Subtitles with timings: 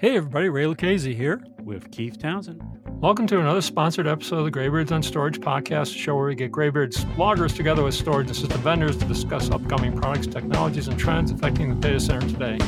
[0.00, 1.42] Hey everybody, Ray Lucchese here.
[1.64, 2.62] with Keith Townsend.
[3.00, 6.52] Welcome to another sponsored episode of the GreyBeards on Storage podcast, show where we get
[6.52, 11.32] GreyBeards bloggers together with storage and system vendors to discuss upcoming products, technologies, and trends
[11.32, 12.58] affecting the data center today.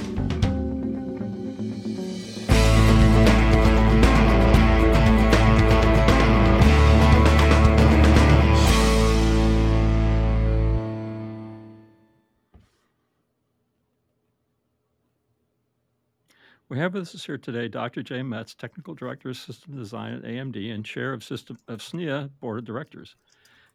[16.71, 18.01] We have with us here today Dr.
[18.01, 22.31] J Metz, Technical Director of System Design at AMD and Chair of System of SNIA
[22.41, 23.17] Board of Directors.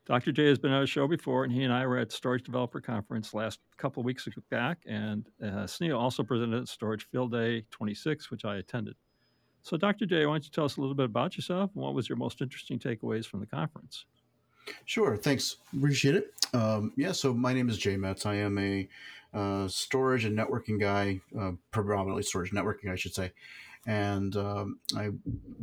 [0.05, 0.31] Dr.
[0.31, 2.79] J has been on a show before, and he and I were at Storage Developer
[2.79, 8.31] Conference last couple weeks back, and uh, SNIA also presented at Storage Field Day 26,
[8.31, 8.95] which I attended.
[9.63, 10.05] So, Dr.
[10.05, 12.17] J, why don't you tell us a little bit about yourself and what was your
[12.17, 14.05] most interesting takeaways from the conference?
[14.85, 15.17] Sure.
[15.17, 15.57] Thanks.
[15.75, 16.33] Appreciate it.
[16.53, 17.11] Um, yeah.
[17.11, 18.25] So my name is J Metz.
[18.25, 18.87] I am a
[19.35, 23.33] uh, storage and networking guy, uh, predominantly storage networking, I should say.
[23.85, 25.09] And um, I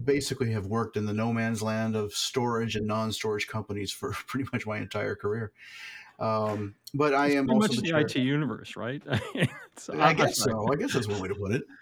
[0.05, 4.49] basically have worked in the no man's land of storage and non-storage companies for pretty
[4.53, 5.53] much my entire career.
[6.21, 7.99] Um, but I am pretty also much the the.
[7.99, 9.03] IT universe, right?
[9.99, 10.69] I guess so.
[10.71, 11.63] I guess that's one way to put it.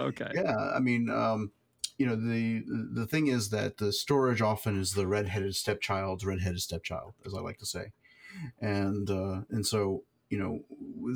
[0.00, 0.30] Okay.
[0.34, 0.56] Yeah.
[0.74, 1.50] I mean, um,
[1.98, 6.62] you know, the the thing is that the storage often is the redheaded stepchild's redheaded
[6.62, 7.92] stepchild, as I like to say.
[8.62, 10.60] and uh, and so you know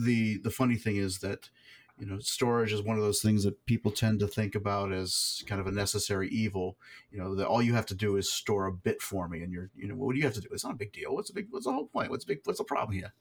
[0.05, 1.51] the the funny thing is that
[1.99, 5.43] you know storage is one of those things that people tend to think about as
[5.47, 6.77] kind of a necessary evil.
[7.11, 9.53] You know that all you have to do is store a bit for me and
[9.53, 10.49] you're you know what do you have to do?
[10.53, 11.15] It's not a big deal.
[11.15, 12.11] What's the big what's the whole point?
[12.11, 13.13] What's big what's the problem here?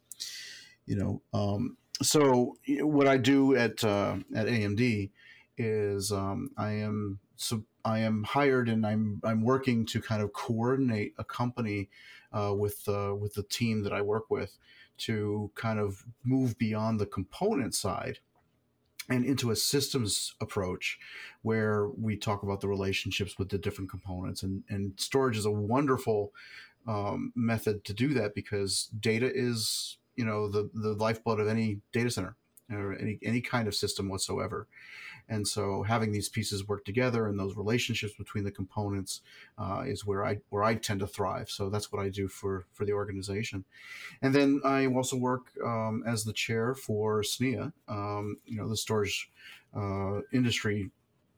[0.85, 5.11] You know um so what i do at uh, at amd
[5.57, 10.33] is um, i am so i am hired and i'm i'm working to kind of
[10.33, 11.89] coordinate a company
[12.33, 14.57] uh, with uh, with the team that I work with
[15.05, 18.19] to kind of move beyond the component side
[19.09, 20.99] and into a systems approach
[21.41, 24.43] where we talk about the relationships with the different components.
[24.43, 26.31] And, and storage is a wonderful
[26.87, 31.79] um, method to do that because data is you know the, the lifeblood of any
[31.93, 32.35] data center
[32.71, 34.67] or any, any kind of system whatsoever
[35.31, 39.21] and so having these pieces work together and those relationships between the components
[39.57, 41.49] uh, is where I where I tend to thrive.
[41.49, 43.63] So that's what I do for for the organization.
[44.21, 48.75] And then I also work um, as the chair for SNIA, um, you know, the
[48.75, 49.31] storage
[49.73, 50.91] uh, industry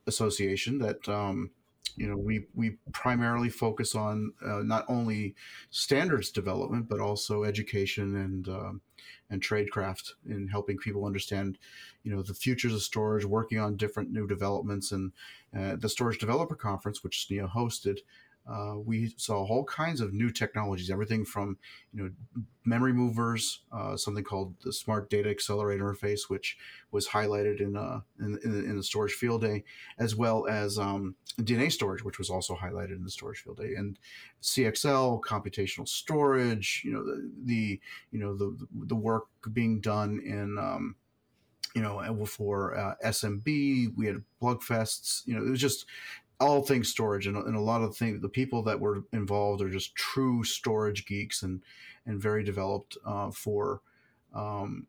[0.08, 1.52] association that um,
[1.96, 5.36] you know we we primarily focus on uh, not only
[5.70, 8.81] standards development but also education and um,
[9.30, 11.58] and tradecraft in helping people understand
[12.03, 14.92] you know the futures of storage working on different new developments.
[14.92, 15.12] And
[15.58, 18.00] uh, the storage developer conference which SNIA hosted
[18.48, 21.58] uh, we saw all kinds of new technologies everything from
[21.94, 22.12] you know
[22.66, 26.58] memory movers uh, something called the smart data accelerator interface which
[26.92, 29.64] was highlighted in uh in, in, the- storage field day
[29.98, 33.74] as well as um, dna storage which was also highlighted in the storage field day
[33.76, 33.98] and
[34.42, 37.80] cxl computational storage you know the, the
[38.12, 40.96] you know the the work being done in um,
[41.76, 45.86] you know for uh, smb we had plugfests you know it was just
[46.44, 49.70] all things storage and, and a lot of things the people that were involved are
[49.70, 51.62] just true storage geeks and
[52.06, 53.81] and very developed uh, for
[54.34, 54.88] um,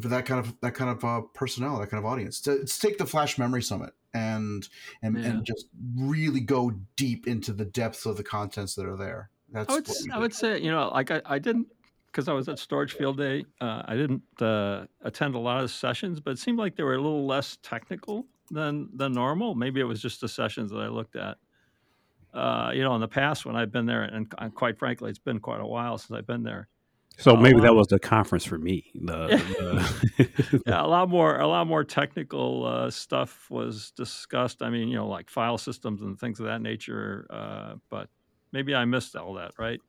[0.00, 2.40] for that kind of that kind of uh, personnel that kind of audience.
[2.42, 4.68] To, to take the flash memory summit and
[5.02, 5.26] and, Yeah.
[5.26, 9.30] and just really go deep into the depths of the contents that are there.
[9.52, 11.68] That's I would, I would say, you know, like I, I didn't,
[12.06, 15.70] because I was at Storage Field Day, uh, I didn't uh, attend a lot of
[15.70, 19.54] sessions, but it seemed like they were a little less technical than than normal.
[19.54, 21.38] Maybe it was just the sessions that I looked at.
[22.34, 25.18] Uh, you know, in the past when I've been there, and uh, quite frankly, it's
[25.18, 26.68] been quite a while since I've been there.
[27.18, 28.90] So Uh, maybe that was the conference for me.
[28.94, 29.28] The,
[30.58, 34.60] the yeah, a lot more, a lot more technical uh, stuff was discussed.
[34.60, 37.26] I mean, you know, like file systems and things of that nature.
[37.30, 38.10] Uh, but
[38.52, 39.80] maybe I missed all that, right?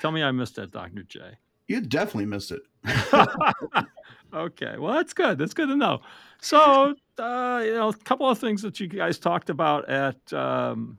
[0.00, 1.20] Tell me I missed that, Doctor J.
[1.66, 2.62] you definitely missed it
[4.32, 5.38] okay, well that's good.
[5.38, 6.00] That's good to know.
[6.40, 10.98] So, uh, you know, a couple of things that you guys talked about at um,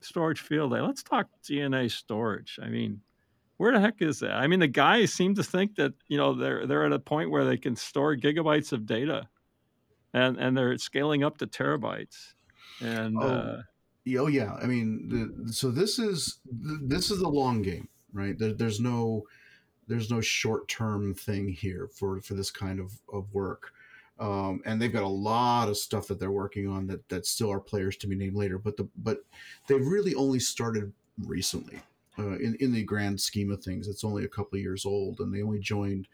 [0.00, 0.80] Storage Field Day.
[0.80, 2.58] Let's talk DNA storage.
[2.60, 3.00] I mean,
[3.56, 4.32] where the heck is that?
[4.32, 7.30] I mean, the guys seem to think that you know they're they're at a point
[7.30, 9.28] where they can store gigabytes of data,
[10.12, 12.34] and and they're scaling up to terabytes.
[12.80, 13.62] And oh uh,
[14.18, 18.38] Oh yeah, I mean, the, so this is this is a long game, right?
[18.38, 19.24] There, there's no
[19.90, 23.72] there's no short term thing here for for this kind of of work,
[24.20, 27.50] um, and they've got a lot of stuff that they're working on that that still
[27.50, 28.56] are players to be named later.
[28.56, 29.24] But the but
[29.66, 30.92] they've really only started
[31.26, 31.80] recently.
[32.18, 35.18] Uh, in in the grand scheme of things, it's only a couple of years old,
[35.18, 36.06] and they only joined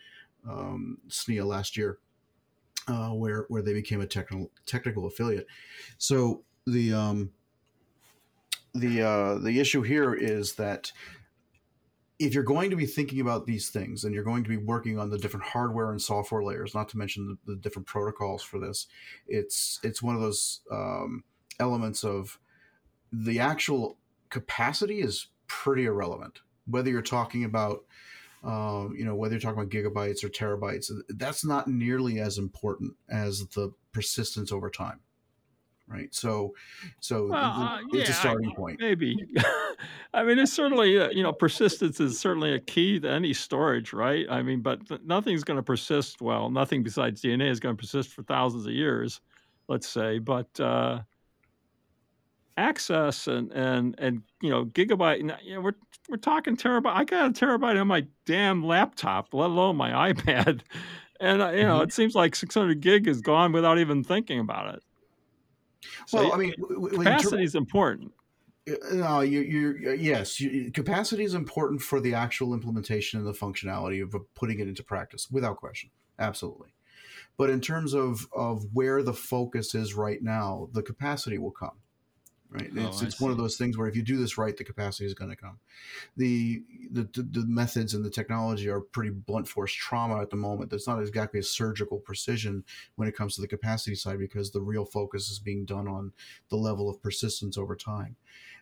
[0.49, 1.99] um, SNIA last year
[2.89, 5.47] uh, where where they became a technical technical affiliate.
[5.99, 7.31] So the um,
[8.75, 10.93] the uh, the issue here is that
[12.19, 14.99] if you're going to be thinking about these things and you're going to be working
[14.99, 18.59] on the different hardware and software layers, not to mention the, the different protocols for
[18.59, 18.87] this,
[19.27, 21.25] it's it's one of those um,
[21.61, 22.39] elements of
[23.13, 23.99] the actual
[24.31, 26.41] capacity is pretty irrelevant.
[26.67, 27.85] Whether you're talking about
[28.43, 32.95] um, you know whether you're talking about gigabytes or terabytes, that's not nearly as important
[33.11, 35.01] as the persistence over time
[35.89, 36.15] right?
[36.15, 36.55] So,
[37.01, 38.81] so Well, uh, it's a yeah, I- starting point.
[38.81, 39.17] Maybe.
[40.15, 43.93] I mean, it's certainly, uh, you know, persistence is certainly a key to any storage,
[43.93, 44.27] right?
[44.31, 46.21] I mean, but th- nothing's going to persist.
[46.23, 49.21] Well, nothing besides DNA is going to persist for thousands of years,
[49.69, 50.19] let's say.
[50.19, 51.01] But uh,
[52.57, 55.21] access and and and you know, gigabyte.
[55.21, 55.75] and, You know, we're
[56.09, 56.95] we're talking terabyte.
[56.95, 60.63] I got a terabyte on my damn laptop, let alone my iPad.
[61.21, 61.85] And uh, you know, Mhm.
[61.85, 64.83] it seems like 600 gig is gone without even thinking about it.
[66.07, 68.13] So Well, I mean, w- w- in ter- capacity is important.
[68.69, 73.33] Uh, No, you, you, yes, you, capacity is important for the actual implementation and the
[73.33, 76.75] functionality of putting it into practice, without question, absolutely.
[77.37, 81.79] But in terms of of where the focus is right now, the capacity will come.
[82.49, 84.65] Right, Oh, it's it's one of those things where if you do this right, the
[84.65, 85.59] capacity is going to come.
[86.17, 90.71] The, the the methods and the technology are pretty blunt force trauma at the moment.
[90.71, 92.65] There's not exactly a surgical precision
[92.95, 96.13] when it comes to the capacity side because the real focus is being done on
[96.49, 98.17] the level of persistence over time.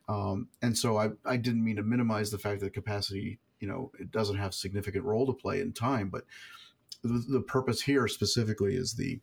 [0.08, 3.90] Um, and so I, I didn't mean to minimize the fact that capacity, you know,
[3.98, 6.24] it doesn't have significant role to play in time, but
[7.02, 9.20] the, the purpose here specifically is the,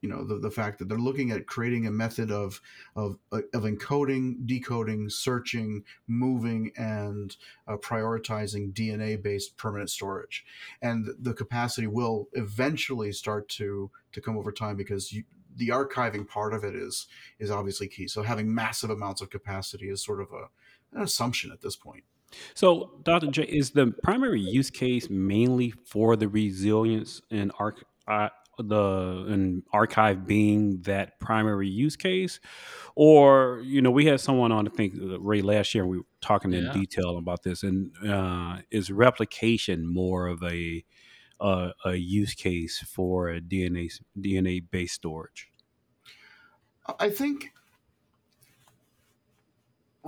[0.00, 2.60] you know, the, the fact that they're looking at creating a method of,
[2.94, 7.36] of, of encoding, decoding, searching, moving, and
[7.66, 10.44] uh, prioritizing DNA based permanent storage.
[10.80, 15.24] And the capacity will eventually start to, to come over time because you,
[15.56, 17.06] the archiving part of it is
[17.40, 18.06] is obviously key.
[18.06, 22.04] So having massive amounts of capacity is sort of a, an assumption at this point.
[22.54, 23.28] So, Dr.
[23.28, 28.28] J, is the primary use case mainly for the resilience and arch uh,
[28.58, 32.40] the an archive being that primary use case,
[32.96, 35.98] or you know, we had someone on I think uh, Ray last year, and we
[35.98, 36.70] were talking in Yeah.
[36.70, 40.84] detail about this, and uh, is replication more of a
[41.40, 45.50] uh, a use case for a DNA DNA based storage?
[46.98, 47.52] I think.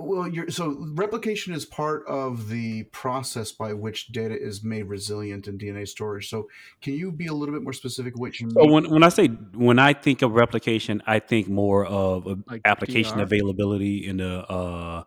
[0.01, 5.47] Well, you're, so replication is part of the process by which data is made resilient
[5.47, 6.29] in DNA storage.
[6.29, 6.49] So,
[6.81, 9.27] can you be a little bit more specific what you So when when I say
[9.27, 13.23] when I think of replication, I think more of a Like application DR?
[13.23, 15.03] availability and the uh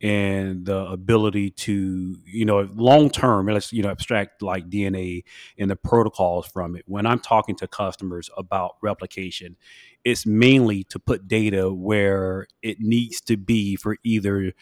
[0.00, 3.46] and the ability to you know long term.
[3.46, 5.24] Let's you know abstract like DNA
[5.58, 6.84] and the protocols from it.
[6.86, 9.56] When I'm talking to customers about replication,
[10.04, 14.52] it's mainly to put data where it needs to be for either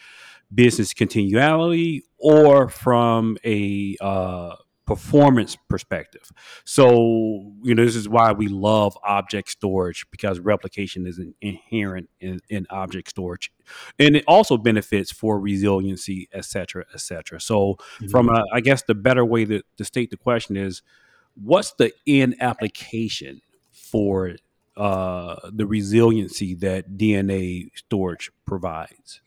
[0.53, 4.55] business continuity or from a uh,
[4.87, 6.31] performance perspective.
[6.63, 12.39] So, you know, this is why we love object storage because replication is inherent in,
[12.49, 13.51] in object storage.
[13.99, 17.41] And it also benefits for resiliency, et cetera, et cetera.
[17.41, 17.75] So,
[18.09, 20.81] from a, I guess the better way to, to state the question is
[21.35, 23.41] what's the end application
[23.71, 24.35] for
[24.77, 29.21] uh, the resiliency that DNA storage provides?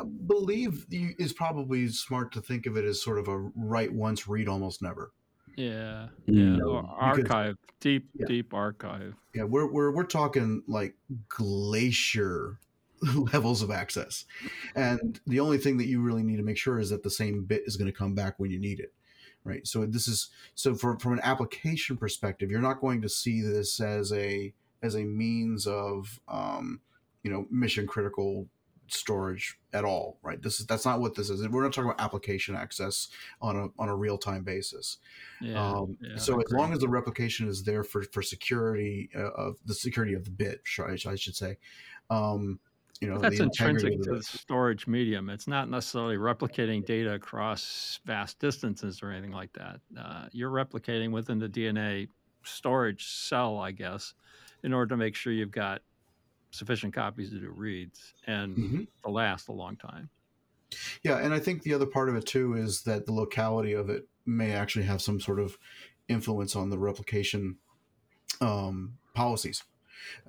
[0.00, 3.92] I believe you, is probably smart to think of it as sort of a write
[3.92, 5.12] once, read almost never.
[5.56, 6.58] Yeah, Mm.
[6.58, 6.64] yeah.
[6.64, 8.26] Or Because- archive, deep, Yeah.
[8.26, 9.14] deep archive.
[9.34, 10.96] Yeah, we're we're we're talking like
[11.28, 12.58] glacier
[13.32, 14.24] levels of access,
[14.74, 17.44] and the only thing that you really need to make sure is that the same
[17.44, 18.92] bit is going to come back when you need it,
[19.46, 19.66] right?
[19.66, 23.80] So this is so for, from an application perspective, you're not going to see this
[23.80, 26.80] as a as a means of um,
[27.22, 28.48] you know mission critical
[28.88, 30.40] storage at all, right?
[30.40, 31.46] This is that's not what this is.
[31.48, 33.08] We're not talking about application access
[33.40, 34.98] on a on a real time basis.
[35.40, 35.62] Yeah.
[35.62, 39.56] Um, yeah, so as long as the replication is there for for security uh, of
[39.64, 41.58] the security of the bit, I, I should say,
[42.10, 42.58] um,
[43.00, 45.30] you know, that's the intrinsic to the storage medium.
[45.30, 49.80] It's not necessarily replicating data across vast distances or anything like that.
[49.98, 52.08] Uh, you're replicating within the DNA
[52.44, 54.14] storage cell, I guess,
[54.62, 55.82] in order to make sure you've got
[56.52, 58.86] sufficient copies to do reads and Mhm.
[59.04, 60.10] to last a long time.
[61.02, 63.88] Yeah, and I think the other part of it too is that the locality of
[63.88, 65.58] it may actually have some sort of
[66.08, 67.58] influence on the replication
[68.40, 69.64] um, policies,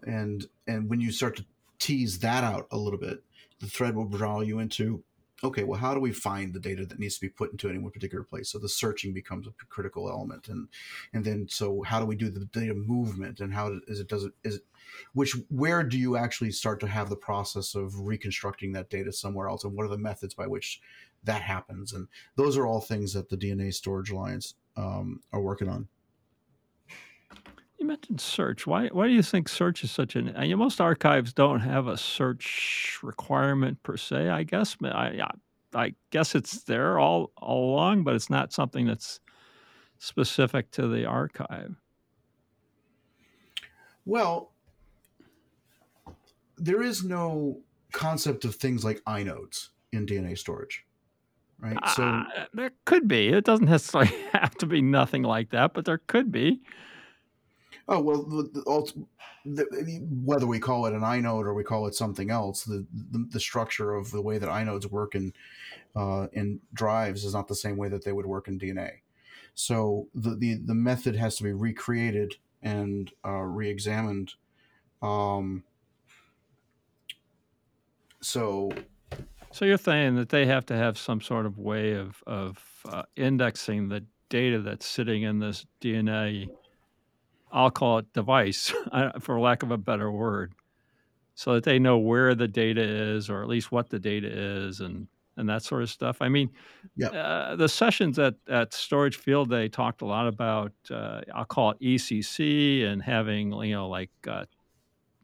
[0.05, 1.45] and and when you start to
[1.79, 3.23] tease that out a little bit,
[3.59, 5.03] the thread will draw you into
[5.43, 7.77] okay, well, how do we find the data that needs to be put into any
[7.77, 8.49] one particular place?
[8.49, 10.67] So the searching becomes a critical element, and
[11.13, 14.23] and then so how do we do the data movement, and how is it does
[14.23, 14.63] it is it
[15.13, 19.49] which where do you actually start to have the process of reconstructing that data somewhere
[19.49, 20.81] else, and what are the methods by which
[21.23, 21.93] that happens?
[21.93, 25.87] And those are all things that the DNA Storage Alliance um, are working on.
[27.77, 28.65] You mentioned search.
[28.65, 31.97] Why why do you think search is such an and most archives don't have a
[31.97, 34.75] search requirement per se, I guess.
[34.83, 35.31] I I,
[35.73, 39.19] I guess it's there all, all along, but it's not something that's
[39.99, 41.75] specific to the archive.
[44.05, 44.51] Well,
[46.57, 47.59] there is no
[47.91, 50.85] concept of things like inodes in DNA storage,
[51.59, 51.77] right?
[51.81, 53.29] Uh, So there could be.
[53.29, 56.61] It doesn't necessarily have to be nothing like that, but there could be.
[57.89, 59.05] Oh well, the,
[59.45, 62.85] the, the, whether we call it an inode or we call it something else, the,
[63.11, 65.33] the the structure of the way that inodes work in
[65.95, 68.91] uh, in drives is not the same way that they would work in DNA.
[69.55, 74.33] So the the, the method has to be recreated and uh, re-examined.
[75.01, 75.63] Um,
[78.21, 78.71] so
[79.51, 82.57] So you're saying that they have to have some sort of way of of
[82.89, 86.49] uh, indexing the data that's sitting in this DNA.
[87.51, 88.73] I'll call it device,
[89.19, 90.53] for lack of a better word,
[91.35, 94.81] so that they know where the data is, or at least what the data is,
[94.81, 96.21] and and that sort of stuff.
[96.21, 96.51] I mean,
[96.95, 101.45] yeah, uh, the sessions at at Storage Field Day talked a lot about uh, I'll
[101.45, 104.45] call it ECC and having you know like uh,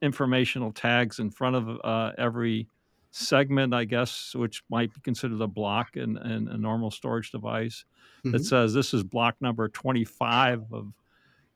[0.01, 2.67] informational tags in front of uh, every
[3.11, 7.85] segment, I guess, which might be considered a block in, in a normal storage device
[8.31, 8.45] that Mhm.
[8.45, 10.93] says this is block number 25 of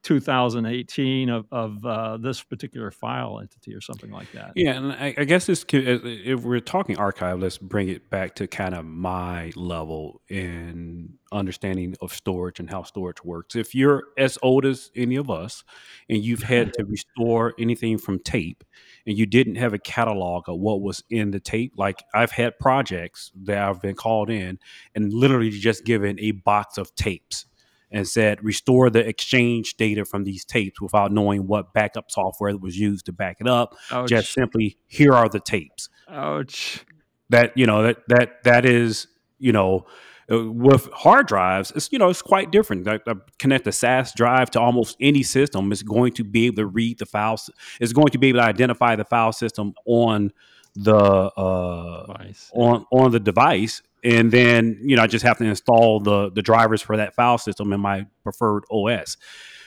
[0.07, 4.53] 2018 of, of uh, this particular file entity or something like that.
[4.55, 8.09] Yeah, and I, I guess this could, if if we're talking archive, let's bring it
[8.09, 13.57] back to kind of my level in understanding of storage and how storage works.
[13.57, 15.65] If you're as old as any of us
[16.07, 18.63] and you've had to restore anything from tape
[19.05, 22.57] and you didn't have a catalog of what was in the tape, like I've had
[22.59, 24.57] projects that I've been called in
[24.95, 27.45] and literally just given a box of tapes
[27.91, 32.77] and said restore the exchange data from these tapes without knowing what backup software was
[32.77, 34.09] used to back it up Ouch.
[34.09, 36.85] just simply here are the tapes Ouch.
[37.29, 39.07] that you know that that that is
[39.39, 39.85] you know
[40.31, 44.11] uh, with hard drives it's you know it's quite different like, uh, connect a sas
[44.13, 47.93] drive to almost any system it's going to be able to read the files it's
[47.93, 50.31] going to be able to identify the file system on
[50.75, 52.51] the uh Device.
[52.53, 56.41] on on the device and then you know i just have to install the the
[56.41, 59.17] drivers for that file system in my preferred os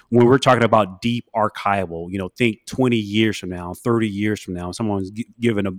[0.08, 4.40] when we're talking about deep archival you know think 20 years from now 30 years
[4.40, 5.72] from now someone's g- given a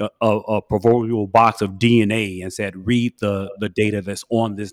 [0.00, 4.56] a, a a proverbial box of dna and said read the the data that's on
[4.56, 4.72] this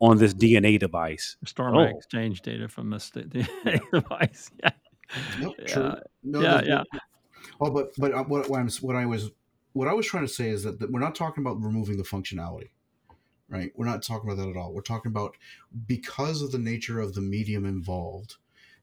[0.00, 1.96] on this dna device Restore my Oh.
[1.96, 3.46] exchange data from this d- d-
[3.92, 4.50] device.
[4.62, 4.70] Yeah.
[5.40, 5.82] Yep, true.
[5.82, 5.94] Yeah.
[6.22, 6.98] No, yeah, there's- yeah.
[7.60, 9.30] Oh, but but uh, what, what I'm what I was
[9.74, 12.04] what I was trying to say is that, that we're not talking about removing the
[12.04, 12.70] functionality,
[13.48, 13.70] right?
[13.74, 14.72] We're not talking about that at all.
[14.72, 15.36] We're talking about
[15.86, 18.36] because of the nature of the medium involved.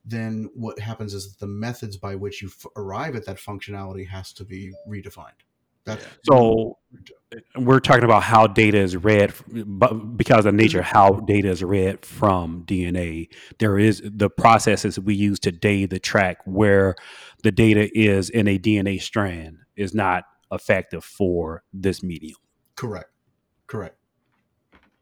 [0.03, 4.07] Then what happens is that the methods by which you f- arrive at that functionality
[4.07, 5.31] has to be redefined.
[5.85, 6.77] That's so
[7.55, 12.05] we're talking about how data is read but because of nature how data is read
[12.05, 16.95] from dna there is the processes we use today to track where
[17.41, 22.37] the data is in a dna strand is not effective for this medium
[22.81, 23.11] Correct.
[23.67, 23.95] Correct.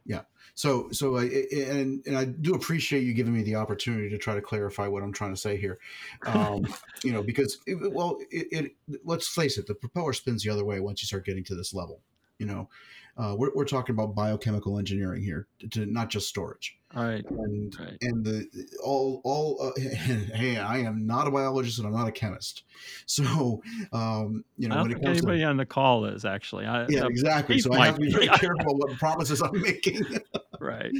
[0.05, 0.23] Yeah.
[0.53, 4.35] So so I and and I do appreciate you giving me the opportunity to try
[4.35, 5.79] to clarify what I'm trying to say here.
[6.25, 6.67] Um,
[7.03, 10.65] you know, because it, well, it, it let's face it, the propeller spins the other
[10.65, 12.01] way once you start getting to this level.
[12.37, 12.69] You know,
[13.19, 16.77] uh, we're we're talking about biochemical engineering here, to, to not just storage.
[16.95, 17.23] All right.
[17.29, 17.97] And Right.
[18.01, 18.47] and the
[18.81, 22.63] all all uh, hey, I am not a biologist and I'm not a chemist.
[23.05, 23.61] So
[23.91, 26.65] um, you know, when it comes to anybody on the call is actually.
[26.65, 27.59] I, yeah, uh, exactly.
[27.59, 30.01] So I have to be very careful what promises I'm making.
[30.61, 30.93] right.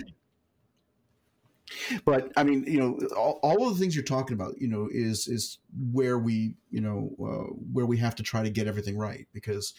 [2.04, 4.90] but I mean, you know, all, all of the things you're talking about, you know,
[4.92, 5.60] is is
[5.92, 9.74] where we, you know, uh, where we have to try to get everything right because,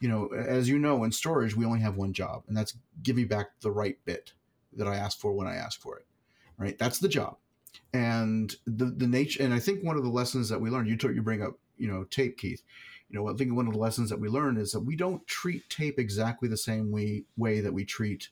[0.00, 3.16] you know, as you know, in storage we only have one job, and that's give
[3.16, 4.32] me back the right bit
[4.72, 6.06] that I asked for when I asked for it.
[6.56, 7.36] Right, that's the job,
[7.92, 9.42] and the the nature.
[9.42, 11.58] And I think one of the lessons that we learned, you took you bring up,
[11.78, 12.62] you know, tape, Keith.
[13.08, 15.26] You know, I think one of the lessons that we learned is that we don't
[15.26, 18.28] treat tape exactly the same way way that we treat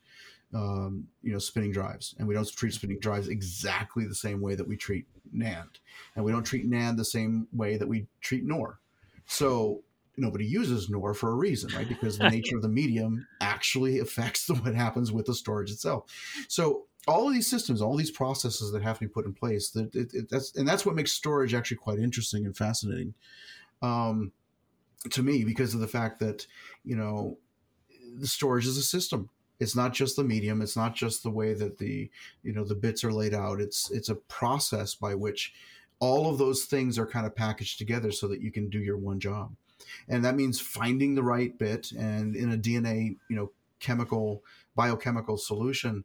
[0.55, 4.55] um, you know spinning drives and we don't treat spinning drives exactly the same way
[4.55, 5.77] that we treat nand
[6.17, 8.81] and we don't treat nand the same way that we treat nor
[9.27, 9.83] so
[10.19, 11.89] nobody uses NOR for a reason, right?
[11.89, 16.05] Because the nature of the medium actually affects what happens with the storage itself.
[16.49, 19.71] So all of these systems, all these processes that have to be put in place,
[19.71, 23.15] that it, it, that's and that's what makes storage actually quite interesting and fascinating
[23.83, 24.33] um,
[25.11, 26.47] to me because of the fact that
[26.85, 27.39] you know
[28.19, 29.31] the storage is a system.
[29.61, 30.63] It's not just the medium.
[30.63, 32.11] It's not just the way that the
[32.43, 33.61] you know the bits are laid out.
[33.61, 35.55] It's it's a process by which
[36.01, 38.97] all of those things are kind of packaged together so that you can do your
[38.97, 39.53] one job
[40.09, 44.43] and that means finding the right bit and in a dna you know chemical
[44.75, 46.05] biochemical solution.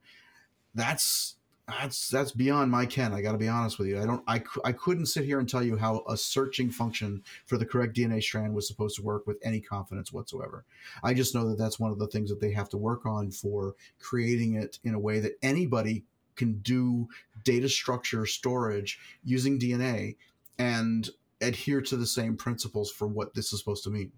[0.75, 4.01] That's that's that's beyond my ken i got to be honest with you.
[4.01, 7.58] I don't I, I couldn't sit here and tell you how a searching function for
[7.58, 10.65] the correct dna strand was supposed to work with any confidence whatsoever.
[11.03, 13.32] I just know that that's one of the things that they have to work on
[13.32, 16.03] for creating it in a way that anybody
[16.36, 17.08] can do
[17.46, 20.18] data structure storage using dna
[20.58, 21.12] and
[21.44, 24.12] adhere to the same principles for what this is supposed to mean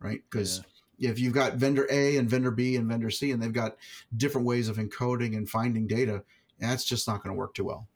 [0.00, 0.20] right?
[0.30, 0.62] Because
[0.98, 1.10] yeah.
[1.10, 3.76] if you've got vendor a and vendor b and vendor c and they've got
[4.16, 6.22] different ways of encoding and finding data
[6.58, 7.86] that's just not going to work too well.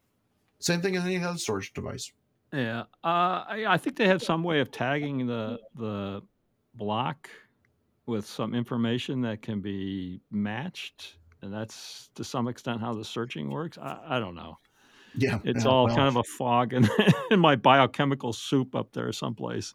[0.58, 2.12] Same thing as any other storage device.
[2.52, 6.22] Yeah uh, I, I, think they have some way of tagging the the
[6.74, 7.30] block
[8.06, 13.50] with some information that can be matched and that's to some extent how the searching
[13.50, 13.78] works.
[13.78, 14.58] I, I don't know
[15.16, 16.88] yeah, it's yeah, all well, kind of a fog in,
[17.30, 19.74] in my biochemical soup up there someplace.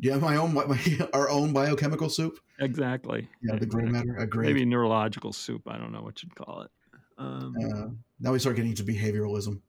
[0.00, 0.64] Yeah, my own, my,
[1.12, 2.38] our own biochemical soup.
[2.58, 3.28] Exactly.
[3.42, 4.16] Yeah, the gray matter.
[4.16, 4.46] Agree.
[4.46, 5.62] Maybe neurological soup.
[5.66, 6.70] I don't know what you'd call it.
[7.18, 7.88] Um, uh,
[8.20, 9.60] now we start getting into behavioralism.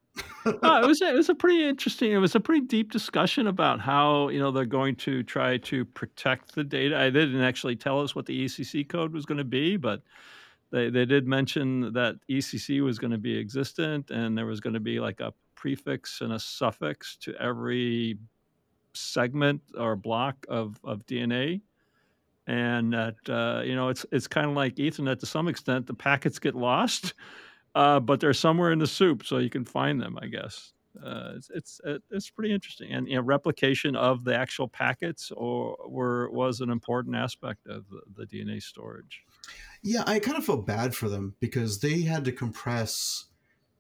[0.45, 2.11] oh, it was a, it was a pretty interesting.
[2.11, 5.85] It was a pretty deep discussion about how you know they're going to try to
[5.85, 6.97] protect the data.
[6.97, 10.01] I didn't actually tell us what the ECC code was going to be, but
[10.73, 14.73] they they did mention that ECC was going to be existent and there was going
[14.73, 18.17] to be like a prefix and a suffix to every
[18.93, 21.61] segment or block of of DNA,
[22.47, 25.85] and that uh, you know it's it's kind of like Ethernet to some extent.
[25.85, 27.13] The packets get lost,
[27.75, 30.17] uh, but they're somewhere in the soup, so you can find them.
[30.19, 30.73] I guess
[31.05, 35.77] uh, it's it's it's pretty interesting, and you know, replication of the actual packets or
[35.87, 39.23] were was an important aspect of the, the DNA storage.
[39.81, 43.25] Yeah, I kind of felt bad for them because they had to compress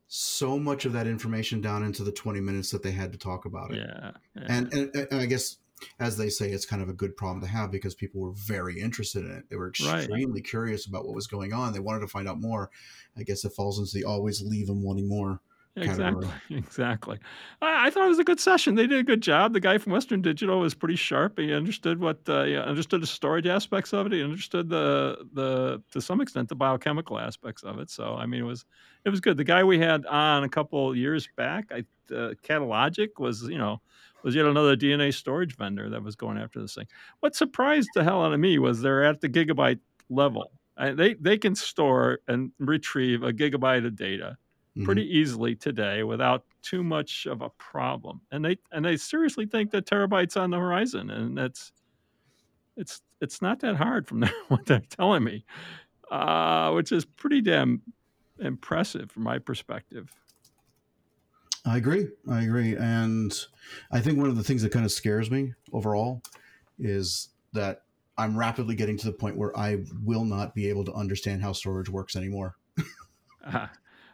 [0.07, 3.45] so much of that information down into the 20 minutes that they had to talk
[3.45, 3.77] about it.
[3.77, 4.11] Yeah.
[4.35, 4.45] yeah.
[4.47, 5.57] And, and, and I guess
[5.99, 8.79] as they say, it's kind of a good problem to have because people were very
[8.79, 9.49] interested in it.
[9.49, 10.43] They were extremely right.
[10.43, 11.73] curious about what was going on.
[11.73, 12.69] They wanted to find out more.
[13.17, 15.41] I guess it falls into the always leave them wanting more.
[15.75, 16.27] Exactly.
[16.51, 17.19] Exactly.
[17.61, 18.75] I, I, thought it was a good session.
[18.75, 19.53] They did a good job.
[19.53, 21.39] The guy from Western Digital was pretty sharp.
[21.39, 24.11] He understood what uh, he understood the storage aspects of it.
[24.11, 27.89] He understood the the to some extent the biochemical aspects of it.
[27.89, 28.65] So I mean, it was
[29.03, 29.37] it was good.
[29.37, 31.83] The guy we had on a couple years back, I
[32.13, 33.81] uh, Catalogic was you know
[34.23, 36.87] was yet another DNA storage vendor that was going after this thing.
[37.21, 40.51] What surprised the hell out of me was they're at the gigabyte level.
[40.77, 44.37] I, they they can store and retrieve a gigabyte of data
[44.75, 44.85] mm-hmm.
[44.85, 48.21] pretty easily today without too much of a problem.
[48.31, 51.71] And they and they seriously think that terabytes on the horizon, and that's
[52.75, 55.45] it's it's not that hard from what they're telling me,
[56.11, 57.81] uh, which is pretty damn
[58.39, 60.09] impressive from my perspective.
[61.65, 62.09] I agree.
[62.29, 62.75] I agree.
[62.75, 63.33] And
[63.91, 66.21] I think one of the things that kind of scares me overall
[66.77, 67.83] is that
[68.17, 71.53] I'm rapidly getting to the point where I will not be able to understand how
[71.53, 72.57] storage works anymore.
[73.45, 73.67] uh,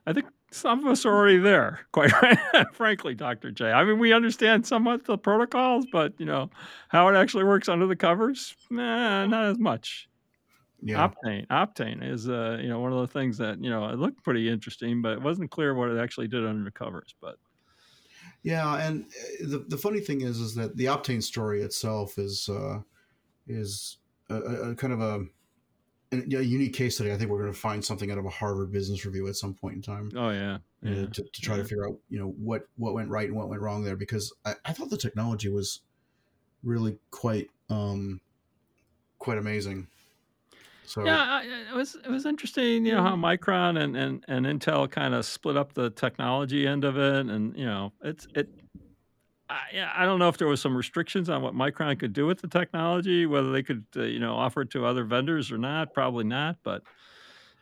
[0.06, 2.12] I think some of us are already there, quite
[2.74, 3.52] frankly, Dr.
[3.52, 3.72] J.
[3.72, 6.50] I mean, we understand somewhat the protocols, but you know
[6.88, 10.10] how it actually works under the covers, nah, not as much.
[10.82, 11.10] Yeah.
[11.10, 14.24] Optane, Optane is uh, you know one of the things that you know it looked
[14.24, 17.14] pretty interesting, but it wasn't clear what it actually did under the covers.
[17.22, 17.36] But
[18.44, 22.48] yeah, and uh, the the funny thing is, is that the Optane story itself is
[22.50, 22.80] uh,
[23.48, 23.98] is
[24.30, 25.26] a, a kind of a
[26.12, 27.12] a unique case study.
[27.12, 29.54] I think we're going to find something out of a Harvard Business Review at some
[29.54, 30.12] point in time.
[30.16, 31.06] Oh yeah, yeah.
[31.06, 31.64] to, to, try yeah.
[31.64, 34.34] to figure out you know what what went right and what went wrong there because
[34.46, 35.82] I, I thought the technology was
[36.64, 38.22] really quite um
[39.20, 39.88] quite amazing.
[40.86, 42.86] So yeah, it was it was interesting.
[42.86, 46.84] You know how Micron and and, and Intel kind of split up the technology end
[46.84, 48.50] of it, and you know it's it
[49.50, 52.40] I, I don't know if there was some restrictions on what Micron could do with
[52.42, 55.94] the technology, whether they could, uh, you know, offer it to other vendors or not.
[55.94, 56.84] Probably not, but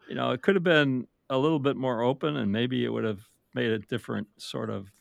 [0.10, 3.04] you know, it could have been a little bit more open, and maybe it would
[3.04, 3.20] have
[3.54, 4.92] made a different sort of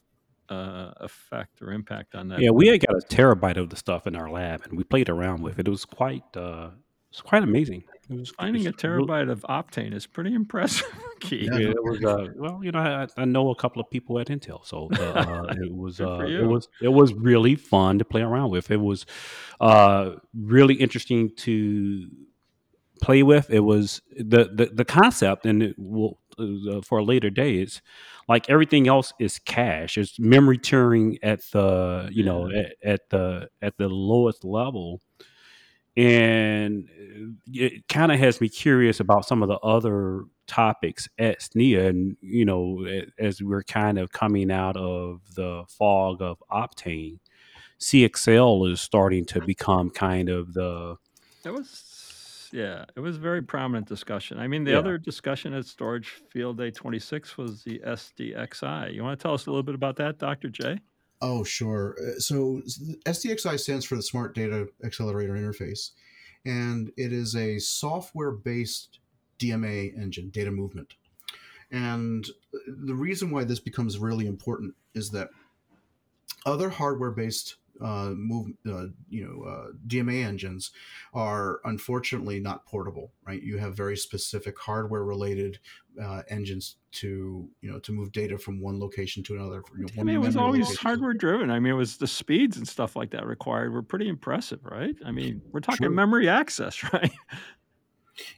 [0.49, 2.41] uh, effect or impact on that.
[2.41, 5.09] Yeah, we had got a terabyte of the stuff in our lab, and we played
[5.09, 5.67] around with it.
[5.67, 7.85] It was quite, uh, it was quite amazing.
[8.09, 10.87] It was Finding a terabyte of Optane is pretty impressive,
[11.21, 11.51] Keith.
[11.53, 11.59] Yeah.
[11.59, 12.05] Yeah, it was.
[12.05, 15.55] Uh, well, you know, I, I know a couple of people at Intel, so uh,
[15.61, 16.01] it was.
[16.01, 16.69] Uh, it was.
[16.81, 18.71] It was really fun to play around with.
[18.71, 19.07] It was
[19.61, 22.09] uh, really interesting to
[23.03, 23.51] play with.
[23.51, 27.57] It was the the, the concept, and it will uh, for a later day.
[27.57, 27.83] It's
[28.29, 29.99] like everything else is cache.
[29.99, 35.01] It's memory tiering at the you know at, at the at the lowest level
[35.97, 36.89] and
[37.47, 42.17] it kind of has me curious about some of the other topics at SNIA, and
[42.21, 42.87] you know,
[43.19, 47.19] as we're kind of coming out of the fog of Optane,
[47.81, 50.97] CXL is starting to become kind of the
[51.45, 54.39] It was, yeah, it was a very prominent discussion.
[54.39, 54.79] I mean, the Yeah.
[54.79, 58.93] other discussion at Storage Field Day 26 was the SDXI.
[58.95, 60.49] You want to tell us a little bit about that, Dr.
[60.49, 60.79] J?
[61.21, 61.97] Oh, sure.
[62.01, 62.63] Uh, So
[63.07, 65.93] SDXI stands for the Smart Data Accelerator Interface,
[66.45, 69.01] and it is a software-based
[69.39, 70.95] DMA engine, data movement.
[71.71, 72.27] And
[72.67, 75.31] the reason why this becomes really important is that
[76.45, 80.71] other hardware-based uh, move, uh, you know, uh, DMA engines
[81.15, 83.13] are unfortunately not portable.
[83.27, 83.43] Right?
[83.43, 85.59] You have very specific hardware-related
[86.03, 89.63] uh, engines to, you know, to move data from one location to another.
[89.77, 91.51] You know, I mean, it was always hardware driven.
[91.51, 94.97] I mean, it was the speeds and stuff like that required were pretty impressive, right?
[95.05, 95.95] I mean, we're talking True.
[95.95, 97.13] memory access, right?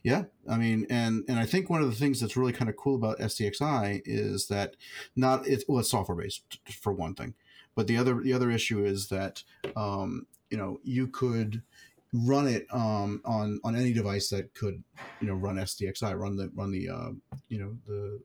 [0.03, 2.75] Yeah, I mean, and and I think one of the things that's really kind of
[2.75, 4.75] cool about SDXI is that
[5.15, 7.33] not it's well, it's software based for one thing,
[7.79, 9.41] but the other the other issue is that
[9.77, 11.61] um, you know you could
[12.11, 14.83] run it um, on on any device that could
[15.21, 17.11] you know run SDXI, run the run the uh,
[17.47, 18.19] you know the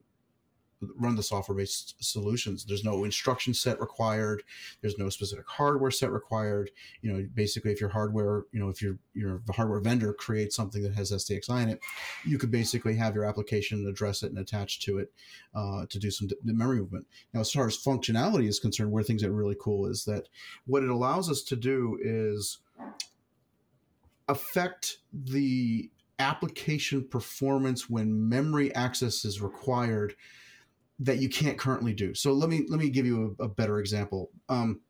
[0.95, 2.65] run the software based solutions.
[2.65, 4.43] There's no instruction set required.
[4.81, 6.71] There's no specific hardware set required.
[7.01, 10.83] You know, basically, if your hardware, you know, if your your hardware vendor creates something
[10.83, 11.79] that has SDXI in it,
[12.25, 15.11] you could basically have your application address it and attach to it
[15.53, 17.07] uh, to do some d- memory movement.
[17.33, 20.27] Now, as far as functionality is concerned, where things get really cool is that
[20.65, 22.59] what it allows us to do is
[24.27, 30.15] affect the application performance when memory access is required
[30.99, 32.13] that you can't currently do.
[32.13, 34.29] So let me let me give you a, a better example.
[34.49, 34.81] Um,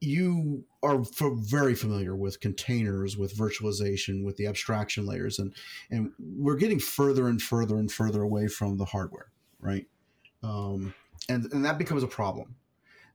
[0.00, 5.54] you are very familiar with containers, with virtualization, with the abstraction layers, and
[5.90, 9.86] and we're getting further and further and further away from the hardware, right?
[10.42, 10.94] Um,
[11.28, 12.54] and and that becomes a problem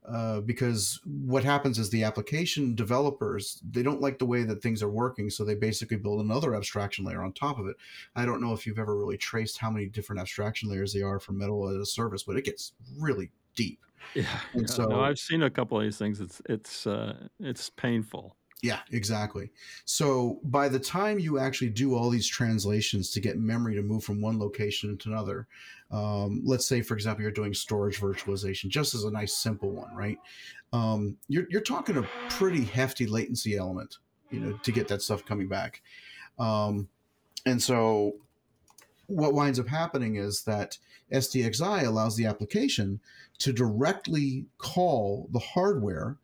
[0.06, 4.84] uh, because what happens is the application developers they don't like the way that things
[4.84, 7.78] are working, so they basically build another abstraction layer on top of it.
[8.16, 11.20] I don't know if you've ever really traced how many different abstraction layers they are
[11.20, 13.80] for metal as a service, but it gets really deep.
[14.14, 14.26] Yeah.
[14.54, 14.68] And yeah.
[14.68, 16.20] so- no, I've seen a couple of these things.
[16.20, 18.36] It's it's uh, it's painful.
[18.64, 19.50] Yeah, exactly.
[19.84, 24.06] So by the time you actually do all these translations to get memory to move
[24.06, 25.48] from one location to another,
[25.92, 29.94] um, let's say, for example, you're doing storage virtualization, just as a nice simple one,
[29.94, 30.18] right?
[30.72, 33.98] Um, you're, you're talking a pretty hefty latency element,
[34.32, 35.82] you know, to get that stuff coming back.
[36.40, 36.88] Um,
[37.46, 38.14] and so
[39.08, 40.78] what winds up happening is that
[41.12, 43.02] SDXI allows the application
[43.40, 46.18] to directly call the hardware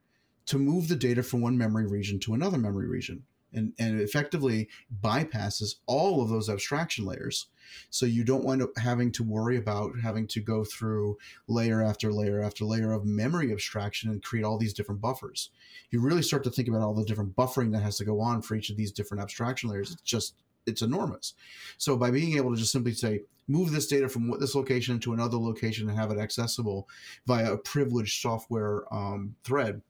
[0.49, 3.23] to move the data from one memory region to another memory region.
[3.51, 4.69] And, and effectively
[5.01, 7.47] bypasses all of those abstraction layers.
[7.89, 12.13] So you don't wind up having to worry about having to go through layer after
[12.13, 15.49] layer after layer of memory abstraction and create all these different buffers.
[15.89, 18.43] You really start to think about all the different buffering that has to go on
[18.43, 19.93] for each of these different abstraction layers.
[19.93, 20.35] It's just
[20.67, 21.33] it's enormous.
[21.79, 25.13] So by being able to just simply say move this data from this location to
[25.13, 26.87] another location and have it accessible
[27.25, 29.81] via a privileged software um, thread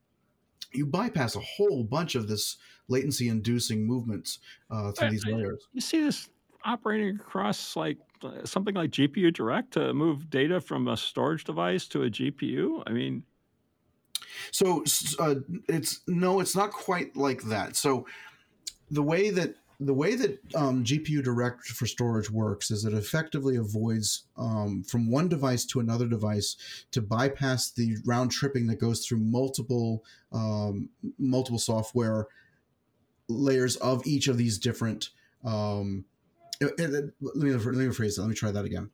[0.73, 5.31] you bypass a whole bunch of this latency inducing movements uh, through I- these I-
[5.31, 5.67] layers.
[5.73, 6.29] You see this
[6.65, 11.87] operating across like uh, something like GPU Direct to move data from a storage device
[11.87, 12.83] to a GPU.
[12.85, 13.23] I mean,
[14.51, 14.83] So
[15.19, 15.35] uh,
[15.67, 17.75] it's no, it's not quite like that.
[17.75, 18.05] So
[18.91, 23.55] the way that the way that um, GPU Direct for storage works is it effectively
[23.55, 26.57] avoids um, from one device to another device
[26.91, 32.27] to bypass the round tripping that goes through multiple um, multiple software
[33.29, 35.11] layers of each of these different.
[35.45, 36.03] Um,
[36.61, 37.03] uh, uh, let
[37.35, 38.21] me let me rephrase that.
[38.21, 38.89] Let me try that again.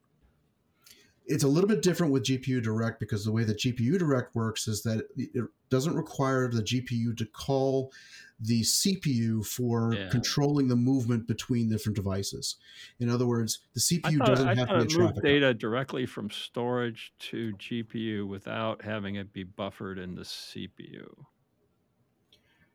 [1.27, 4.67] It's a little bit different with GPU Direct because the way that GPU Direct works
[4.67, 7.91] is that it doesn't require the GPU to call
[8.39, 10.09] the CPU for Yeah.
[10.09, 12.57] controlling the movement between different devices.
[12.99, 15.23] In other words, the CPU thought, doesn't I have to be a it traffic.
[15.23, 21.25] data directly from storage to GPU without having it be buffered in the CPU.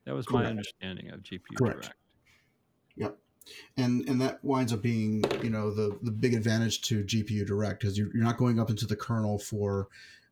[0.06, 1.82] That was my understanding of GPU Correct.
[1.82, 1.94] Direct.
[2.96, 3.18] Yep.
[3.76, 7.80] And and that winds up being you know the the big advantage to GPU Direct
[7.80, 9.88] because you're, you're not going up into the kernel for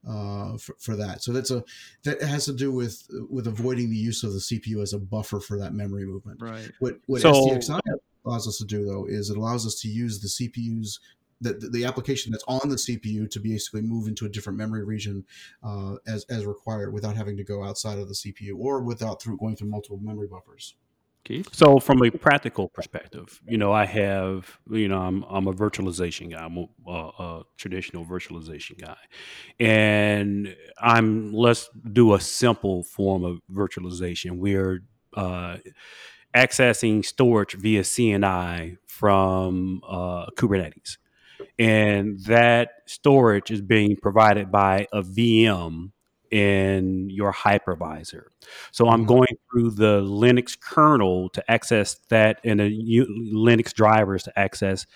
[0.08, 1.22] uh, for, for that.
[1.22, 1.64] So that's a
[2.04, 5.40] that has to do with with avoiding the use of the CPU as a buffer
[5.40, 6.40] for that memory movement.
[6.40, 6.70] Right.
[6.78, 7.80] What what So- SDXI
[8.24, 11.00] allows us to do though is it allows us to use the CPU's
[11.40, 15.24] the, the application that's on the CPU to basically move into a different memory region
[15.62, 19.38] uh, as as required without having to go outside of the CPU or without through
[19.38, 20.74] going through multiple memory buffers.
[21.24, 21.48] Keith?
[21.52, 26.30] So, from a practical perspective, you know, I have, you know, I'm, I'm a virtualization
[26.30, 26.42] guy.
[26.42, 28.96] I'm a, a, a traditional virtualization guy,
[29.60, 34.38] and I'm let's do a simple form of virtualization.
[34.38, 35.58] We're uh,
[36.34, 40.96] accessing storage via CNI from uh, Kubernetes,
[41.58, 45.90] and that storage is being provided by a VM
[46.30, 48.24] in your hypervisor.
[48.72, 49.08] So I'm Mhm.
[49.08, 52.70] going through the Linux kernel to access that and the
[53.32, 54.86] Linux drivers to access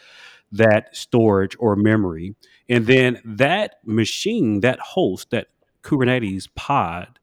[0.53, 2.35] that storage or memory.
[2.69, 5.49] And then that machine, that host, that
[5.83, 7.19] Kubernetes pod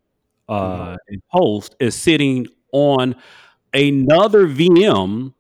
[0.50, 3.16] uh, and host is sitting on
[3.74, 5.34] another VM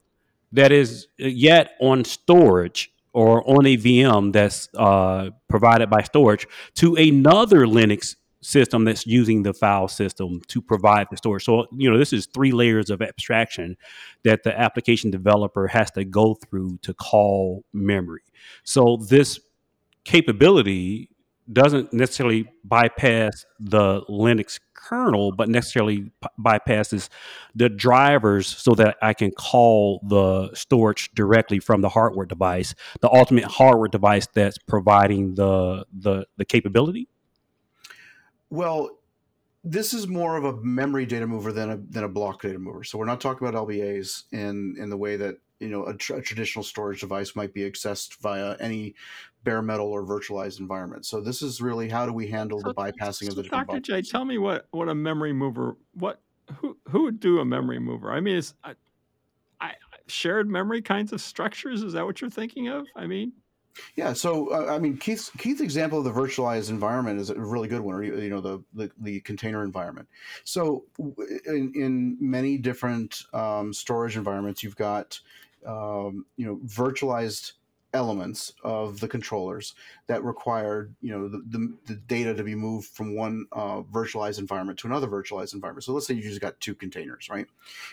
[0.52, 6.96] that is yet on storage or on a VM that's uh, provided by storage to
[6.96, 11.44] another Linux system that's using the file system to provide the storage.
[11.44, 13.78] So, you know, this is three layers of abstraction
[14.24, 18.22] that the application developer has to go through to call memory.
[18.64, 19.40] So, this
[20.06, 21.10] capability
[21.52, 27.10] doesn't necessarily bypass the Linux kernel, but necessarily p- bypasses
[27.56, 33.10] the drivers so that I can call the storage directly from the hardware device, the
[33.10, 37.08] ultimate hardware device that's providing the the, the capability.
[38.50, 38.98] Well,
[39.64, 42.84] this is more of a memory data mover than a than a block data mover.
[42.84, 46.16] So we're not talking about LBAs in in the way that you know a, tr-
[46.16, 48.96] a traditional storage device might be accessed via any
[49.44, 51.06] bare metal or virtualized environment.
[51.06, 53.80] So this is really how do we handle the bypassing of the different Dr.
[53.80, 56.22] J, tell me what what a memory mover what
[56.58, 58.12] who who would do a memory mover?
[58.12, 58.74] I mean, is I,
[59.60, 59.74] I
[60.08, 61.84] shared memory kinds of structures?
[61.84, 62.88] Is that what you're thinking of?
[62.96, 63.34] I mean,
[63.96, 67.68] Yeah, so uh, I mean, Keith's Keith's example of the virtualized environment is a really
[67.68, 70.08] good one, or you know, the the, the container environment.
[70.44, 75.20] So in, in many different um, storage environments, you've got
[75.66, 77.54] um, you know virtualized
[77.94, 79.74] elements of the controllers
[80.08, 84.40] that require you know the, the, the data to be moved from one uh, virtualized
[84.40, 85.84] environment to another virtualized environment.
[85.84, 87.48] So let's say you just got two containers, right?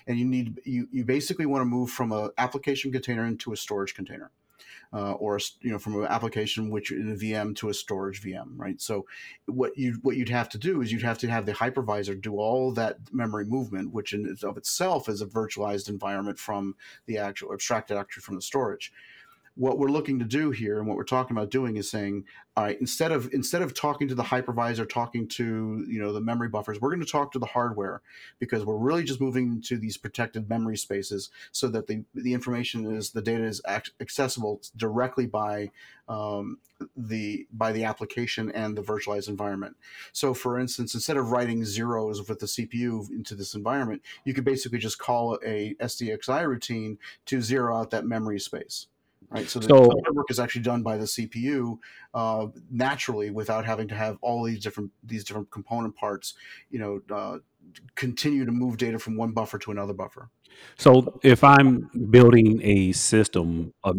[0.07, 3.57] And you need you you basically want to move from a application container into a
[3.57, 4.31] storage container
[4.93, 8.53] uh, or you know from an application which in a VM to a storage VM,
[8.57, 8.81] right?
[8.81, 9.07] So
[9.47, 12.37] what you what you'd have to do is you'd have to have the hypervisor do
[12.37, 16.75] all that memory movement, which in of itself is a virtualized environment from
[17.07, 18.93] the actual abstracted actually from the storage.
[19.57, 22.25] What we're looking to do here and what we're talking about doing is saying,
[22.57, 26.21] all right, instead of instead of talking to the hypervisor, talking to you know the
[26.21, 28.03] memory buffers, we're going to talk to the hardware
[28.39, 32.85] because we're really just moving into these protected memory spaces so that the the information
[32.95, 35.71] is the data is ac- accessible directly by
[36.09, 36.59] um,
[36.97, 39.77] the by the application and the virtualized environment.
[40.13, 44.45] So, for instance, instead of writing zeros with the CPU into this environment, you could
[44.45, 48.87] basically just call a SDXI routine to zero out that memory space.
[49.31, 51.79] Right, so the So- work is actually done by the CPU
[52.15, 56.35] uh, naturally without having to have all these different these different component parts,
[56.71, 57.39] you know, uh,
[57.95, 60.31] continue to move data from one buffer to another buffer.
[60.79, 63.95] So if I'm building a system, a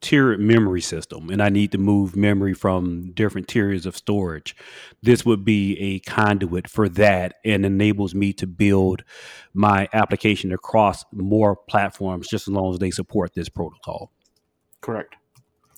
[0.00, 4.56] tiered memory system, and I need to move memory from different tiers of storage,
[5.02, 9.04] this would be a conduit for that and enables me to build
[9.52, 14.10] my application across more platforms just as long as they support this protocol.
[14.80, 15.16] Correct.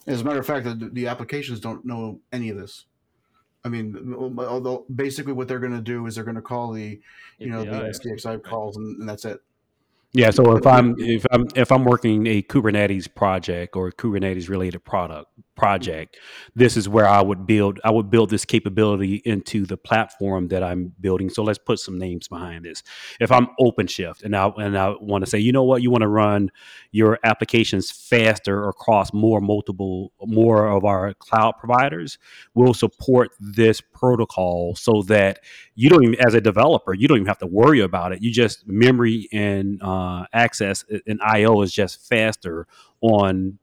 [0.06, 2.86] As a matter of fact, the, the applications don't know any of this.
[3.64, 7.00] I mean, although basically what they're going to do is they're going to call the,
[7.38, 7.90] you know, the API.
[7.90, 9.40] SDXI calls, and, and that's it.
[10.14, 14.50] Yeah, so if I'm if I'm if I'm working a Kubernetes project or a Kubernetes
[14.50, 16.16] related product project,
[16.54, 20.62] this is where I would build I would build this capability into the platform that
[20.62, 21.30] I'm building.
[21.30, 22.82] So let's put some names behind this.
[23.20, 26.02] If I'm OpenShift and I and I want to say, you know what, you want
[26.02, 26.50] to run
[26.90, 32.18] your applications faster across more multiple more of our cloud providers,
[32.54, 35.40] we'll support this protocol so that
[35.74, 38.30] you don't even as a developer you don't even have to worry about it you
[38.32, 42.66] just memory and uh, access and io is just faster
[43.00, 43.58] on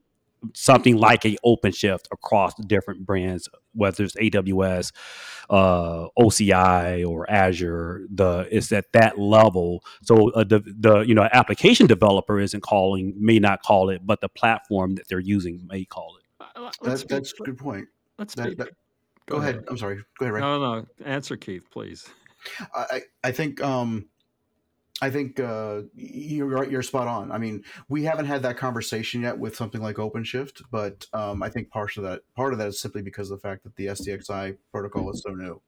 [0.53, 4.91] something like a OpenShift across the different brands, whether it's AWS,
[5.49, 8.05] uh, OCI, or Azure.
[8.13, 9.83] The it's at that level.
[10.03, 14.21] So uh, the the you know application developer isn't calling, may not call it, but
[14.21, 16.25] the platform that they're using may call it.
[16.55, 17.87] Uh, let's be- that's a good point.
[18.17, 18.69] let's That, be- that,
[19.25, 19.63] go ahead.
[19.67, 19.97] I'm sorry.
[20.17, 20.41] Go ahead, Ray.
[20.41, 22.07] No, no, answer Keith, please.
[22.73, 24.07] I, I I think um,
[25.01, 26.69] I think uh, you're.
[26.69, 27.31] You're spot on.
[27.31, 31.49] I mean, we haven't had that conversation yet with something like OpenShift, but um, I
[31.49, 33.87] think part of that part of that is simply because of the fact that the
[33.87, 35.61] SDXI protocol is so new,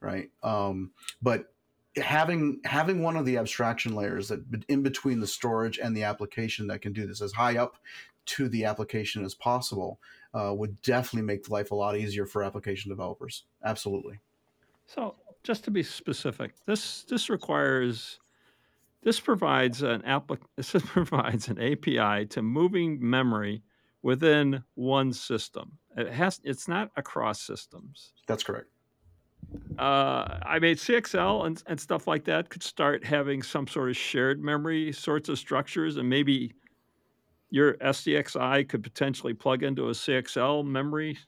[0.00, 0.28] right?
[0.42, 0.90] Um,
[1.22, 1.52] but
[1.96, 6.66] having having one of the abstraction layers that in between the storage and the application
[6.66, 7.76] that can do this as high up
[8.26, 10.00] to the application as possible
[10.32, 13.44] uh, would definitely make life a lot easier for application developers.
[13.64, 14.18] Absolutely.
[14.86, 18.18] So, just to be specific, this this requires
[19.04, 23.62] this provides an applic this provides an API to moving memory
[24.02, 25.78] within one system.
[25.96, 28.12] It has it's not across systems.
[28.26, 28.68] That's correct.
[29.78, 33.96] Uh, I mean, CXL and, and stuff like that could start having some sort of
[33.96, 36.54] shared memory sorts of structures, and maybe
[37.50, 41.18] your SDXI could potentially plug into a CXL memory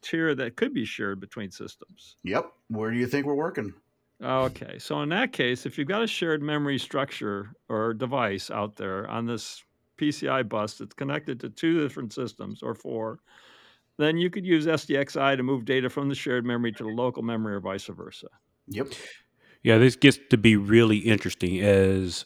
[0.00, 2.16] tier that could be shared between systems.
[2.22, 2.50] Yep.
[2.68, 3.74] Where do you think we're working?
[4.22, 8.76] Okay, so in that case, if you've got a shared memory structure or device out
[8.76, 9.62] there on this
[9.98, 13.20] PCI bus that's connected to two different systems or four,
[13.98, 17.22] then you could use SDXI to move data from the shared memory to the local
[17.22, 18.28] memory or vice versa.
[18.68, 18.88] Yep.
[19.62, 22.24] Yeah, this gets to be really interesting as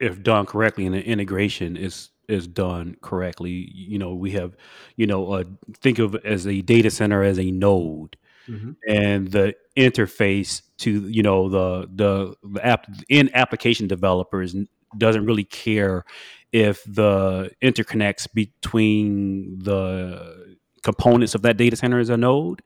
[0.00, 3.70] if done correctly and the integration is is done correctly.
[3.74, 4.56] You know, we have,
[4.96, 5.44] you know, uh,
[5.80, 8.76] think of it as a data center as a node, Mhm.
[8.88, 14.54] and the interface to you know the the the app in application developers
[14.98, 16.04] doesn't really care
[16.52, 22.62] if the interconnects between the components of that data center is a node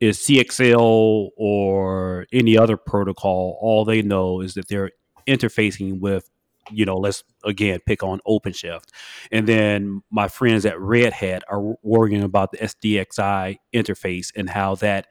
[0.00, 4.92] is CXL or any other protocol, all they know is that they're
[5.26, 6.28] interfacing with,
[6.70, 8.88] you know, let's again pick on OpenShift.
[9.32, 14.74] And then my friends at Red Hat are worrying about the SDXI interface and how
[14.76, 15.06] that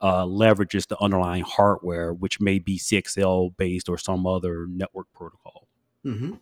[0.00, 5.66] uh, leverages the underlying hardware, which may be CXL based or some other network protocol.
[6.04, 6.34] hmm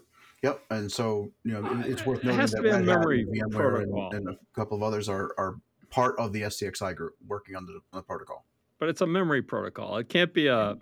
[0.43, 0.61] Yep.
[0.71, 3.23] And so, you know, it's worth It noting has that to be Red Hat memory
[3.23, 4.11] and VMware and, protocol.
[4.15, 5.57] and a couple of others are, are
[5.91, 8.45] part of the SDXI group working on the, on the protocol.
[8.79, 9.97] But it's a memory protocol.
[9.97, 10.77] It can't be a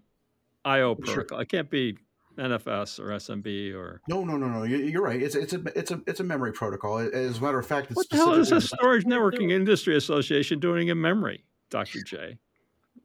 [0.64, 1.38] I/O IO protocol.
[1.38, 1.96] It can't be
[2.36, 4.64] NFS or SMB or No, no, no, no.
[4.64, 5.22] you- You're right.
[5.22, 6.98] It's it's a it's a it's a memory protocol.
[6.98, 10.58] As a matter of fact, it's what the hell is the Storage Networking Industry Association
[10.58, 12.38] doing in memory, Doctor J?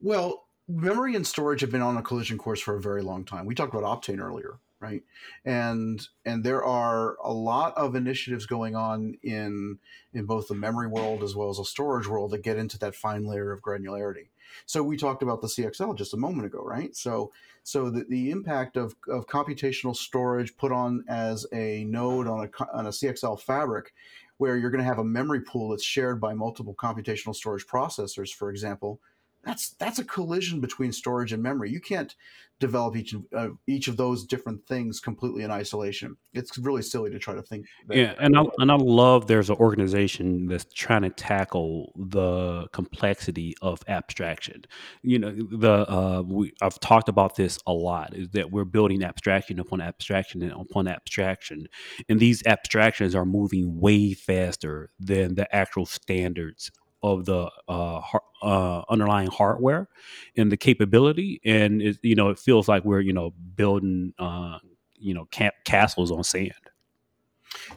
[0.02, 3.46] Well, memory and storage have been on a collision course for a very long time.
[3.46, 5.04] We talked about Optane earlier, right?
[5.44, 9.80] And and there are a lot of initiatives going on in
[10.14, 12.96] in both the memory world as well as the storage world that get into that
[12.96, 14.28] fine layer of granularity.
[14.66, 16.96] So we talked about the CXL just a moment ago, right?
[16.96, 17.32] So
[17.64, 22.66] so the, the impact of, of computational storage put on as a node on a
[22.74, 23.94] on a CXL fabric
[24.38, 28.34] where you're going to have a memory pool that's shared by multiple computational storage processors,
[28.34, 29.02] for example,
[29.44, 31.72] that's that's a collision between storage and memory.
[31.72, 32.14] You can't
[32.60, 36.18] develop each uh, each of those different things completely in isolation.
[36.34, 37.66] It's really silly to try to think.
[37.88, 42.68] That, Yeah, and I and I love there's an organization that's trying to tackle the
[42.74, 44.66] complexity of abstraction.
[45.04, 49.04] You know, the uh, we I've talked about this a lot is that we're building
[49.04, 51.68] abstraction upon abstraction and upon abstraction,
[52.10, 58.02] and these abstractions are moving way faster than the actual standards of the uh,
[58.42, 59.88] uh, underlying hardware
[60.36, 64.60] and the capability, and it, you know it feels like we're you know building uh,
[64.98, 66.54] you know camp castles on sand.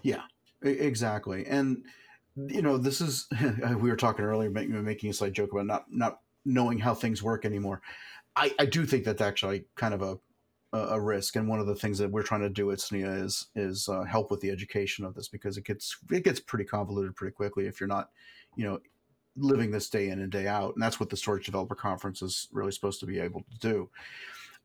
[0.02, 0.22] Yeah,
[0.62, 1.46] exactly.
[1.46, 1.84] And
[2.36, 3.28] you know, this is
[3.78, 7.22] we were talking earlier, making making a slight joke about not not knowing how things
[7.22, 7.82] work anymore.
[8.34, 10.18] I, I do think that's actually kind of a
[10.74, 13.48] a risk, and one of the things that we're trying to do at SNIA is
[13.54, 17.14] is uh, help with the education of this because it gets it gets pretty convoluted
[17.14, 18.08] pretty quickly if you're not,
[18.56, 18.80] you know,
[19.36, 22.48] living this day in and day out, and that's what the Storage Developer Conference is
[22.52, 23.90] really supposed to be able to do.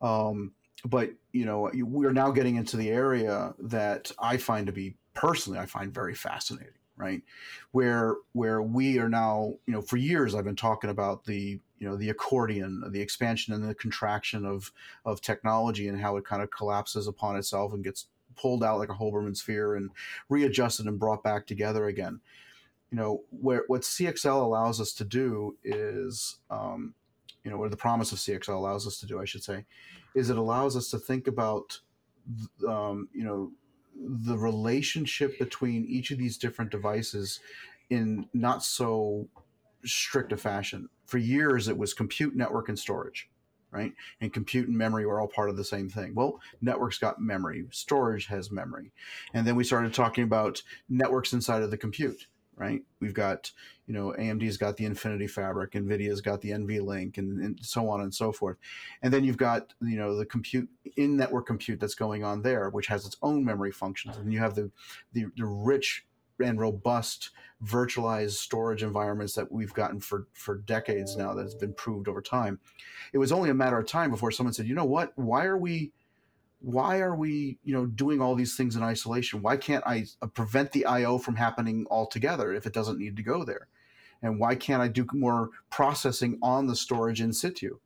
[0.01, 0.53] Um,
[0.85, 5.59] but you know, we're now getting into the area that I find to be personally,
[5.59, 6.73] I find very fascinating.
[6.95, 7.21] Right,
[7.73, 11.87] where where we are now, you know, for years I've been talking about the you
[11.87, 14.71] know the accordion, the expansion and the contraction of
[15.05, 18.89] of technology and how it kind of collapses upon itself and gets pulled out like
[18.89, 19.91] a Hoberman sphere and
[20.29, 22.19] readjusted and brought back together again
[22.91, 26.93] you know where what cxl allows us to do is um,
[27.43, 29.65] you know what the promise of cxl allows us to do i should say
[30.15, 31.79] is it allows us to think about
[32.67, 33.51] um, you know
[33.99, 37.39] the relationship between each of these different devices
[37.89, 39.27] in not so
[39.85, 40.89] strict a fashion.
[41.05, 43.29] For years, it was compute, network, and storage,
[43.71, 43.93] right?
[44.21, 46.13] And compute and memory were all part of the same thing.
[46.13, 48.91] Well, networks got memory, storage has memory.
[49.33, 52.27] And then we started talking about networks inside of the compute,
[52.57, 52.81] right?
[52.99, 53.51] We've got,
[53.85, 58.01] you know, AMD's got the Infinity Fabric, NVIDIA's got the NVLink, and, and so on
[58.01, 58.57] and so forth.
[59.01, 62.69] And then you've got, you know, the compute in network compute that's going on there,
[62.69, 64.17] which has its own memory functions.
[64.17, 64.71] And you have the,
[65.13, 66.05] the, the rich
[66.39, 67.31] and robust
[67.63, 72.59] virtualized storage environments that we've gotten for for decades now that's been proved over time
[73.13, 75.57] it was only a matter of time before someone said you know what why are
[75.57, 75.91] we
[76.59, 79.41] why are we you know doing all these things in isolation?
[79.41, 83.23] Why can't i uh, prevent the io from happening altogether if it doesn't need to
[83.23, 83.67] go there?
[84.21, 87.79] And why can't i do more processing on the storage in situ?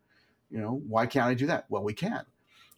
[0.50, 1.66] You know why can't i do that?
[1.70, 2.26] Well we can.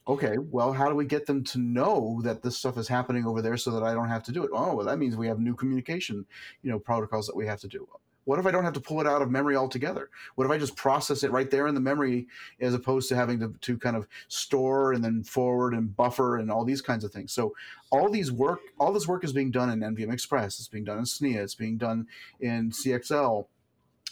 [0.05, 3.41] Okay, well, how do we get them to know that this stuff is happening over
[3.41, 4.51] there so that I don't have to do it?
[4.53, 6.25] Oh, well, that means we have new communication,
[6.61, 7.87] you know, protocols that we have to do.
[8.25, 10.09] What if I don't have to pull it out of memory altogether?
[10.35, 12.27] What if I just process it right there in the memory
[12.59, 16.49] as opposed to having to, to kind of store and then forward and buffer and
[16.49, 17.33] all these kinds of things?
[17.33, 17.53] So
[17.91, 20.59] all these work, all this work is being done in NVM Express.
[20.59, 21.43] It's being done in SNIA.
[21.43, 22.07] It's being done
[22.39, 23.45] in CXL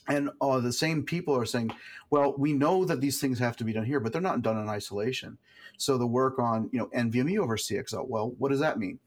[0.08, 1.72] and uh, the same people are saying,
[2.10, 4.58] well, we know that these things have to be done here, but they're not done
[4.58, 5.38] in isolation.
[5.78, 9.00] So the work on you know NVMe over CXL, well, what does that mean?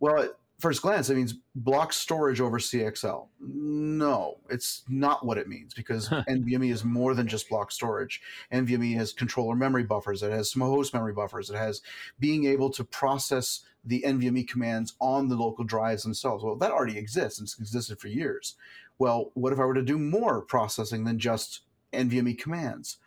[0.00, 3.28] Well, at first glance, it means block storage over CXL.
[3.40, 8.20] No, it's not what it means because NVMe is more than just block storage.
[8.52, 10.22] NVMe has controller memory buffers.
[10.22, 11.50] It has some host memory buffers.
[11.50, 11.82] It has
[12.18, 16.42] being able to process the NVMe commands on the local drives themselves.
[16.42, 17.40] Well, that already exists.
[17.40, 18.56] It's existed for years.
[18.98, 22.98] Well, what if I were to do more processing than just NVMe commands?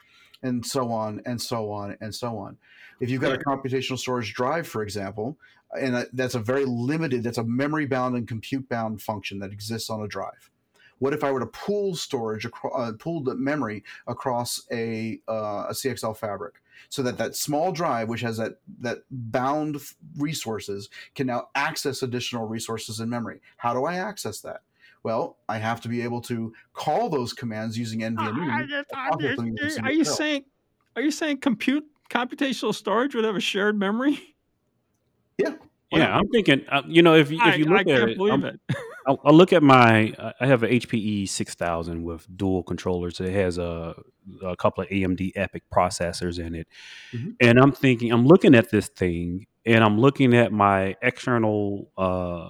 [0.43, 2.57] And so on and so on and so on.
[2.99, 5.35] If you've got a computational storage drive, for example,
[5.79, 9.89] and that's a very limited, that's a memory bound and compute bound function that exists
[9.89, 10.49] on a drive.
[10.99, 15.73] What if I were to pool storage, uh, pool the memory across a, uh, a
[15.73, 16.55] CXL fabric?
[16.89, 19.81] so that that small drive which has that that bound
[20.17, 24.61] resources can now access additional resources in memory how do i access that
[25.03, 28.77] well, I have to be able to call those commands using NVMe.
[28.93, 30.43] Uh, are you saying
[30.97, 34.19] are you saying compute computational storage would have a shared memory?
[35.37, 35.53] Yeah.
[35.91, 36.65] Yeah, I'm thinking.
[36.69, 38.59] Uh, you know, if, if you look I, I at it, I'm, it.
[39.07, 40.13] I'll, I'll, look at my.
[40.39, 43.21] I have an HPE 6000 with dual controllers.
[43.21, 43.95] It has a,
[44.43, 46.67] a couple of AMD EPYC processors in it,
[47.13, 47.31] mm-hmm.
[47.39, 48.11] and I'm thinking.
[48.11, 52.49] I'm looking at this thing, and I'm looking at my external uh,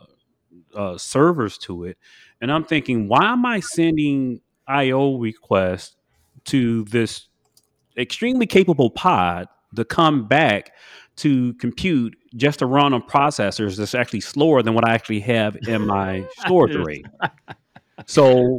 [0.76, 2.00] uh, servers to it,
[2.42, 5.96] and I'm thinking, why am I sending I/O requests
[6.46, 7.28] to this
[7.98, 10.72] extremely capable pod to come back
[11.18, 15.58] to compute just to run on processors that's actually slower than what I actually have
[15.68, 17.04] in my storage array?
[18.06, 18.58] So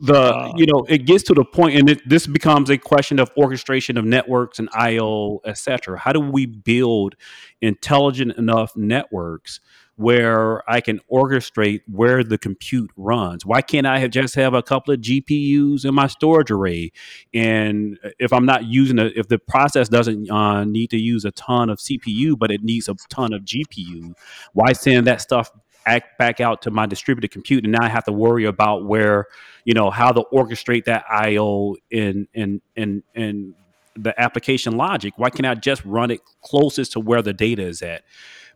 [0.00, 3.18] the uh, you know it gets to the point and it, this becomes a question
[3.18, 7.14] of orchestration of networks and io etc how do we build
[7.60, 9.60] intelligent enough networks
[9.96, 13.46] where I can orchestrate where the compute runs.
[13.46, 16.90] Why can't I have just have a couple of GPUs in my storage array?
[17.32, 21.30] And if I'm not using it, if the process doesn't uh, need to use a
[21.32, 24.14] ton of CPU, but it needs a ton of GPU,
[24.52, 25.50] why send that stuff
[25.84, 27.62] back back out to my distributed compute?
[27.62, 29.26] And now I have to worry about where,
[29.64, 33.54] you know, how to orchestrate that IO in in in in
[33.96, 35.14] the application logic.
[35.18, 38.02] Why can't I just run it closest to where the data is at?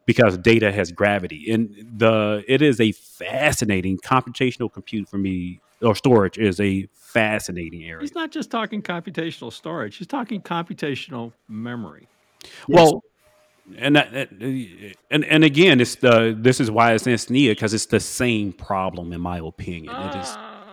[0.09, 5.95] Because data has gravity and the it is a fascinating computational compute for me or
[5.95, 8.01] storage is a fascinating area.
[8.01, 12.09] He's not just talking computational storage; he's talking computational memory.
[12.67, 13.05] Well,
[13.77, 14.31] and that,
[15.11, 18.55] and and again, it's the this is why it's in SNIA because it's the same
[18.55, 19.95] problem in my opinion.
[19.95, 20.29] Uh, it is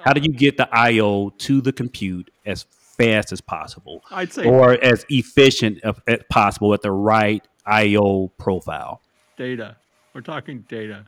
[0.06, 4.46] how do you get the I/O to the compute as fast as possible, I'd say,
[4.46, 9.02] or as efficient as possible at the right I/O profile
[9.38, 9.78] data.
[10.14, 11.06] We're talking data.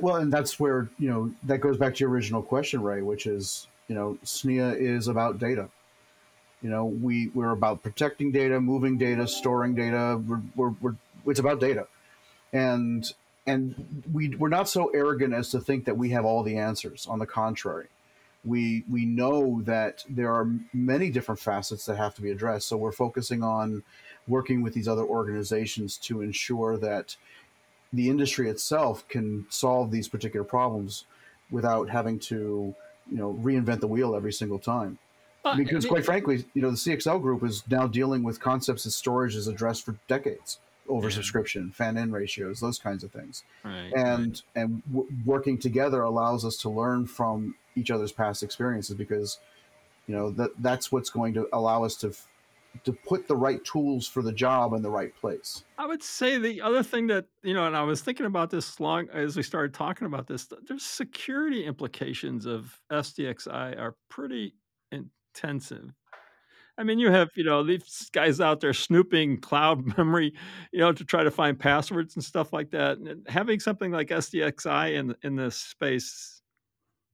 [0.00, 3.26] Well, and that's where you know that goes back to your original question, Ray, which
[3.26, 5.68] is you know SNIA is about data.
[6.62, 10.20] You know, we we're about protecting data, moving data, storing data.
[10.26, 10.94] We're, we're, we're
[11.26, 11.88] it's about data,
[12.52, 13.12] and
[13.46, 17.06] and we we're not so arrogant as to think that we have all the answers.
[17.08, 17.88] On the contrary,
[18.44, 22.68] we we know that there are many different facets that have to be addressed.
[22.68, 23.82] So we're focusing on
[24.28, 27.16] working with these other organizations to ensure that
[27.92, 31.04] the industry itself can solve these particular problems
[31.50, 32.74] without having to
[33.10, 34.98] you know reinvent the wheel every single time
[35.56, 39.34] because quite frankly you know the cxl group is now dealing with concepts that storage
[39.34, 41.70] is addressed for decades oversubscription, mm-hmm.
[41.70, 43.44] fan in ratios, those kinds of things.
[43.64, 43.92] Right.
[43.94, 49.38] and and w- working together allows us to learn from each other's past experiences because
[50.06, 52.26] you know that that's what's going to allow us to f-
[52.84, 56.38] to put the right tools for the job in the right place I would say
[56.38, 59.42] the other thing that, you know, and I was thinking about this long as we
[59.42, 64.54] started talking about this, there's security implications of SDXI are pretty
[64.92, 65.92] intensive.
[66.78, 70.34] I mean, you have, you know, these guys out there snooping cloud memory,
[70.72, 72.98] you know, to try to find passwords and stuff like that.
[72.98, 76.41] And having something like SDXI in in this space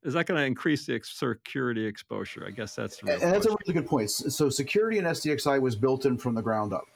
[0.09, 2.43] is that going to increase the ex- security exposure?
[2.47, 4.11] I guess that's and that's a really good point.
[4.11, 6.87] So security in sdxi was built in from the ground up.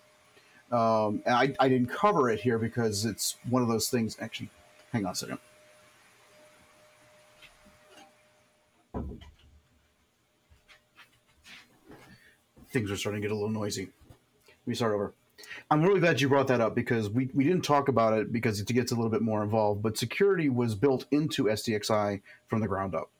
[0.72, 4.48] Um, and I, I didn't cover it here because it's one of those things actually
[4.94, 5.38] hang on a second.
[12.70, 13.90] Things are starting to get a little noisy.
[14.48, 15.12] Let me start over.
[15.70, 18.60] I'm really glad you brought that up because we, we didn't talk about it because
[18.60, 22.68] it gets a little bit more involved, but security was built into SDXI from the
[22.68, 23.10] ground up.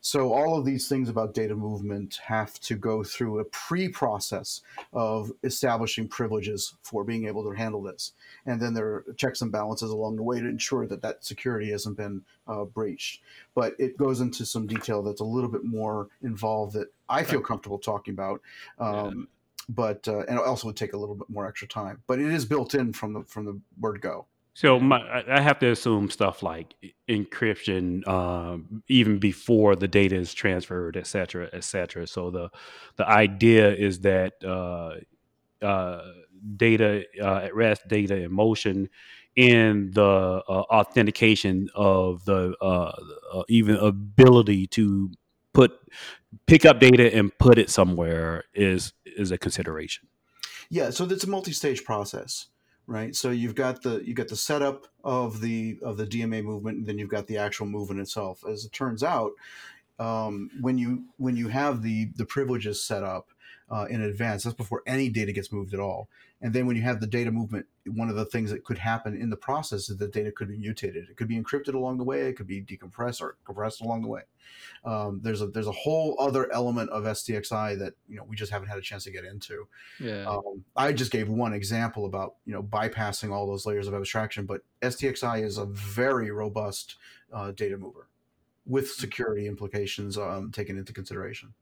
[0.00, 4.60] So all of these things about data movement have to go through a pre-process
[4.92, 8.12] of establishing privileges for being able to handle this,
[8.46, 11.70] and then there are checks and balances along the way to ensure that that security
[11.70, 13.22] hasn't been uh, breached.
[13.54, 17.40] But it goes into some detail that's a little bit more involved that I feel
[17.40, 18.40] comfortable talking about.
[18.78, 19.28] Um,
[19.68, 22.02] But uh, and it also would take a little bit more extra time.
[22.06, 24.26] But it is built in from the from the word go.
[24.54, 26.74] So my, I have to assume stuff like
[27.08, 32.08] encryption, um, even before the data is transferred, et cetera, et cetera.
[32.08, 32.50] So the
[32.96, 34.96] the idea is that uh,
[35.64, 36.12] uh,
[36.56, 38.88] data uh, at rest, data in motion,
[39.36, 40.02] and the
[40.48, 42.92] uh, authentication of the uh,
[43.32, 45.12] uh, even ability to
[45.52, 45.72] put
[46.46, 50.08] pick up data and put it somewhere is is a consideration.
[50.70, 52.48] Yeah, so it's a multi-stage process,
[52.86, 53.14] right?
[53.16, 56.86] So you've got the you got the setup of the of the DMA movement, and
[56.86, 58.42] then you've got the actual movement itself.
[58.48, 59.32] As it turns out,
[59.98, 63.28] um, when you when you have the the privileges set up
[63.70, 66.08] uh, in advance, that's before any data gets moved at all.
[66.40, 69.20] And then when you have the data movement, one of the things that could happen
[69.20, 71.08] in the process is that data could be mutated.
[71.10, 72.28] It could be encrypted along the way.
[72.28, 74.22] It could be decompressed or compressed along the way.
[74.84, 78.52] Um, there's a there's a whole other element of SDXI that you know we just
[78.52, 79.66] haven't had a chance to get into.
[79.98, 80.26] Yeah.
[80.26, 84.46] Um, I just gave one example about you know bypassing all those layers of abstraction,
[84.46, 86.96] but SDXI is a very robust
[87.32, 88.08] uh, data mover
[88.64, 91.52] with security implications um, taken into consideration.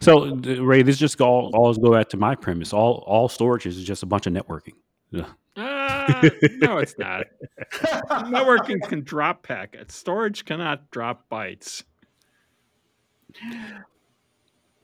[0.00, 2.72] So Ray, this just all always go back to my premise.
[2.72, 4.74] All all storage is just a bunch of networking.
[5.10, 5.26] Yeah.
[5.56, 6.20] Ah,
[6.58, 7.26] no, it's not.
[7.72, 9.94] Networking can drop packets.
[9.94, 11.84] Storage cannot drop bytes.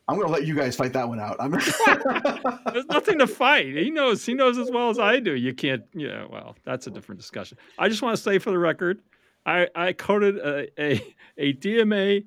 [0.08, 1.36] I'm going to let you guys fight that one out.
[1.38, 1.50] I'm
[2.72, 3.76] There's nothing to fight.
[3.76, 4.24] He knows.
[4.24, 5.34] He knows as well as I do.
[5.34, 5.84] You can't.
[5.94, 6.26] Yeah.
[6.30, 7.58] Well, that's a different discussion.
[7.78, 9.00] I just want to say for the record,
[9.46, 12.24] I I coded a a, a DMA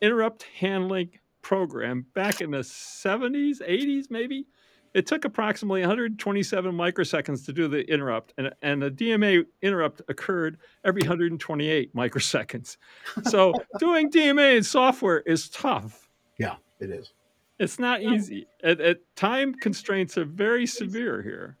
[0.00, 1.10] interrupt handling
[1.46, 4.46] program back in the 70s, 80s, maybe.
[4.94, 10.58] It took approximately 127 microseconds to do the interrupt, and, and the DMA interrupt occurred
[10.84, 12.78] every 128 microseconds.
[13.24, 16.08] So doing DMA in software is tough.
[16.36, 17.12] yeah, it is.
[17.60, 18.48] It's not easy.
[18.64, 21.56] At, at time constraints are very severe here.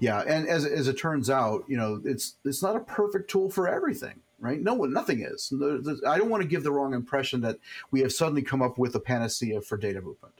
[0.00, 3.48] Yeah, and as, as it turns out, you know, it's it's not a perfect tool
[3.48, 4.60] for everything, right?
[4.60, 5.52] No one, nothing is.
[6.06, 7.58] I don't want to give the wrong impression that
[7.90, 10.34] we have suddenly come up with a panacea for data movement,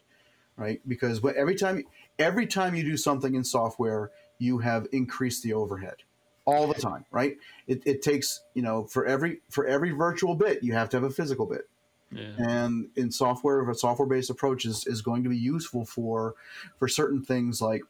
[0.57, 0.81] right?
[0.87, 1.85] Because every time
[2.19, 5.97] every time you do something in software, you have increased the overhead
[6.45, 7.39] all the time, right?
[7.67, 11.05] It, it takes you know for every for every virtual bit, you have to have
[11.05, 11.67] a physical bit
[12.13, 12.35] Yeah.
[12.37, 16.35] and in software a software based approach is, is going to be useful for
[16.79, 17.83] for certain things like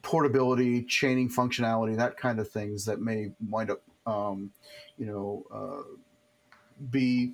[0.00, 4.50] portability chaining functionality that kind of things that may wind up um,
[4.96, 5.82] you know uh,
[6.90, 7.32] be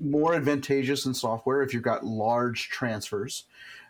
[0.00, 3.44] more advantageous in software if you've got large transfers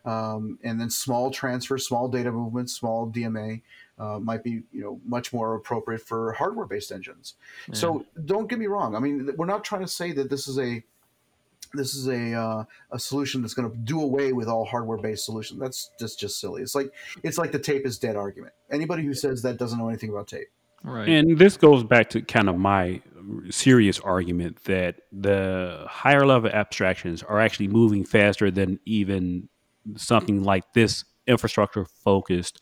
[0.05, 3.61] um, and then small transfers small data movements small dma
[3.99, 7.34] uh, might be you know much more appropriate for hardware based engines
[7.72, 8.94] so don't get me wrong.
[8.94, 10.82] I mean, we're not trying to say that this is a
[11.74, 15.24] this is a uh, a solution that's going to do away with all hardware based
[15.24, 15.61] solutions.
[15.61, 16.62] That's just just silly.
[16.62, 16.92] It's like
[17.22, 18.55] it's like the tape is dead argument.
[18.70, 20.49] Anybody who says that doesn't know anything about tape.
[20.83, 21.09] Right.
[21.09, 23.01] And this goes back to kind of my
[23.51, 29.49] serious argument that the higher level abstractions are actually moving faster than even
[29.97, 32.61] something like this infrastructure focused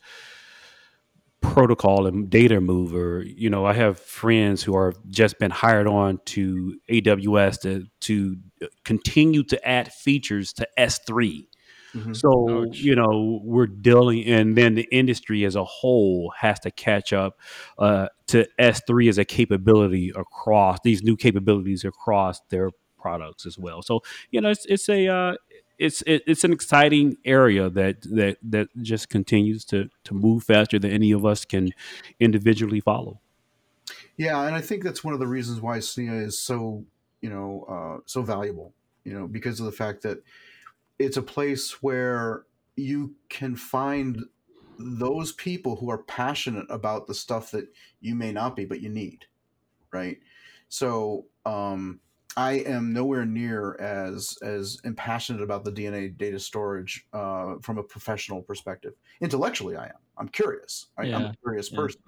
[1.41, 3.23] protocol and data mover.
[3.23, 8.37] You know, I have friends who are just been hired on to AWS to to
[8.83, 11.47] continue to add features to S3
[11.97, 12.15] Mhm.
[12.15, 12.79] So Ouch.
[12.79, 17.39] you know we're dealing, and then the industry as a whole has to catch up
[17.77, 23.57] uh, to S three as a capability across these new capabilities across their products as
[23.57, 23.81] well.
[23.81, 25.33] So you know it's it's a uh,
[25.77, 30.79] it's it, it's an exciting area that that that just continues to to move faster
[30.79, 31.71] than any of us can
[32.19, 33.19] individually follow.
[34.17, 36.85] Yeah, and I think that's one of the reasons why SNIA is so,
[37.21, 38.73] you know, uh, so valuable.
[39.03, 40.17] You know, because of the fact that
[40.99, 42.43] it's a place where
[42.75, 44.23] you can find
[44.79, 47.67] those people who are passionate about the stuff that
[47.99, 49.25] you may not be, but you need,
[49.91, 50.17] right?
[50.69, 51.99] So um,
[52.35, 57.83] I am nowhere near as as impassionate about the DNA data storage uh, from a
[57.83, 58.93] professional perspective.
[59.21, 59.99] Intellectually, I am.
[60.17, 60.87] I'm curious.
[60.97, 61.13] Right?
[61.13, 61.79] I'm a curious yeah.
[61.79, 62.01] person.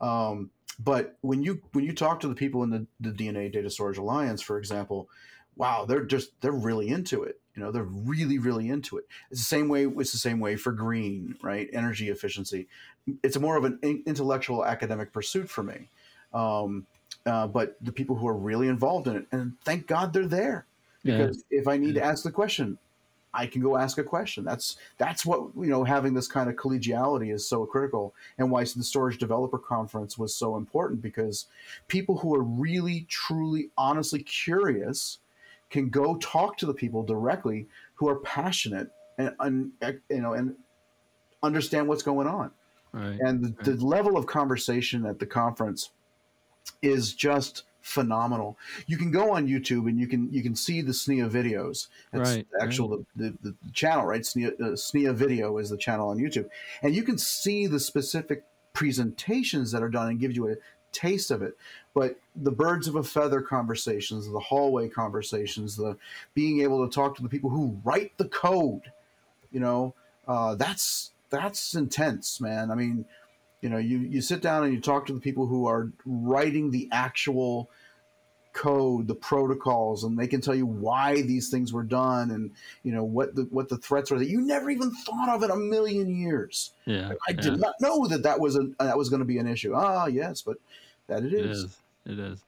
[0.00, 3.68] Um, but when you when you talk to the people in the, the DNA Data
[3.68, 5.10] Storage Alliance, for example,
[5.56, 7.40] wow, they're just they're really into it.
[7.58, 9.06] You know, they're really really into it.
[9.32, 9.84] It's the same way.
[9.84, 11.68] It's the same way for green, right?
[11.72, 12.68] Energy efficiency.
[13.24, 15.88] It's more of an intellectual academic pursuit for me.
[16.32, 16.86] Um,
[17.26, 20.66] uh, but the people who are really involved in it, and thank God they're there,
[21.02, 21.16] Yeah.
[21.18, 22.78] because if I need to ask the question,
[23.34, 24.44] I can go ask a question.
[24.44, 25.82] That's that's what you know.
[25.82, 30.32] Having this kind of collegiality is so critical, and why the Storage Developer Conference was
[30.32, 31.46] so important because
[31.88, 35.18] people who are really, truly, honestly curious
[35.70, 39.72] can go talk to the people directly who are passionate and, and
[40.08, 40.54] you know and
[41.42, 42.50] understand what's going on.
[42.92, 43.18] Right.
[43.20, 45.90] And the, the level of conversation at the conference
[46.82, 48.58] is just phenomenal.
[48.86, 51.88] You can go on YouTube and you can you can see the SNIA videos.
[52.12, 54.22] That's Right, the actual the, the, the channel, right?
[54.22, 56.48] SNIA, uh, SNIA video is the channel on YouTube,
[56.82, 60.54] and you can see the specific presentations that are done and gives you a
[60.92, 61.56] taste of it.
[61.98, 65.96] But the birds of a feather conversations, the hallway conversations, the
[66.32, 68.92] being able to talk to the people who write the code,
[69.50, 69.96] you know,
[70.28, 72.70] uh, that's that's intense, man.
[72.70, 73.04] I mean,
[73.62, 76.70] you know, you you sit down and you talk to the people who are writing
[76.70, 77.68] the actual
[78.52, 82.52] code, the protocols, and they can tell you why these things were done and
[82.84, 85.50] you know what the what the threats are that you never even thought of in
[85.50, 86.74] a million years.
[86.84, 87.14] Yeah.
[87.28, 87.40] I yeah.
[87.40, 89.74] did not know that that was a that was going to be an issue.
[89.74, 90.58] Ah, yes, but
[91.08, 91.80] that it It is.
[92.08, 92.18] Is.
[92.18, 92.44] It is.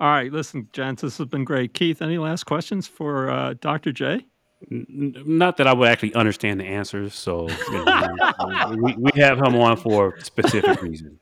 [0.00, 0.32] All right.
[0.32, 1.74] Listen, gents, this has been great.
[1.74, 3.92] Keith, any last questions for uh, Dr.
[3.92, 4.26] J?
[4.70, 9.54] Not that I would actually understand the answers, so you know, we, we have him
[9.54, 11.20] on for a specific reason.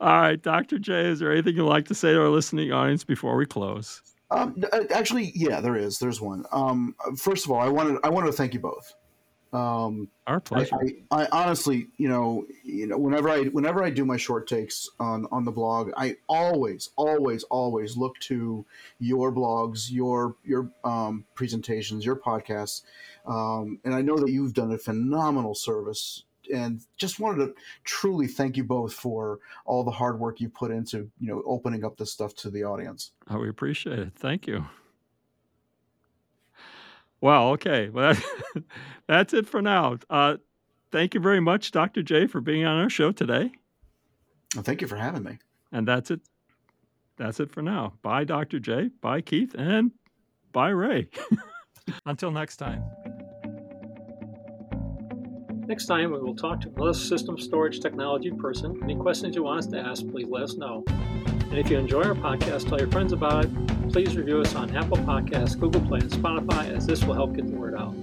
[0.00, 0.78] All right, Dr.
[0.78, 4.02] J, is there anything you'd like to say to our listening audience before we close?
[4.30, 5.98] Um, actually, yeah, there is.
[5.98, 6.44] There's one.
[6.52, 8.94] Um, first of all, I wanted I wanted to thank you both.
[9.54, 10.76] Um, Our I, pleasure.
[11.12, 14.90] I, I honestly, you know, you know, whenever I whenever I do my short takes
[14.98, 18.66] on on the blog, I always, always, always look to
[18.98, 22.82] your blogs, your your um, presentations, your podcasts,
[23.26, 26.24] um, and I know that you've done a phenomenal service.
[26.52, 30.70] And just wanted to truly thank you both for all the hard work you put
[30.70, 33.12] into, you know, opening up this stuff to the audience.
[33.30, 34.12] Oh, we appreciate it.
[34.14, 34.66] Thank you.
[37.24, 37.88] Well, okay.
[37.94, 38.14] Well,
[39.08, 39.96] that's it for now.
[40.10, 40.36] Uh,
[40.92, 42.02] thank you very much, Dr.
[42.02, 43.50] J, for being on our show today.
[44.54, 45.38] Well, thank you for having me.
[45.72, 46.20] And that's it.
[47.16, 47.94] That's it for now.
[48.02, 48.60] Bye, Dr.
[48.60, 48.90] J.
[49.00, 49.54] Bye, Keith.
[49.56, 49.92] And
[50.52, 51.08] bye, Ray.
[52.06, 52.84] Until next time.
[55.66, 58.78] Next time, we will talk to another system storage technology person.
[58.82, 60.84] Any questions you want us to ask, please let us know.
[61.50, 63.92] And if you enjoy our podcast, tell your friends about it.
[63.92, 67.46] Please review us on Apple Podcasts, Google Play, and Spotify, as this will help get
[67.46, 67.94] the word out.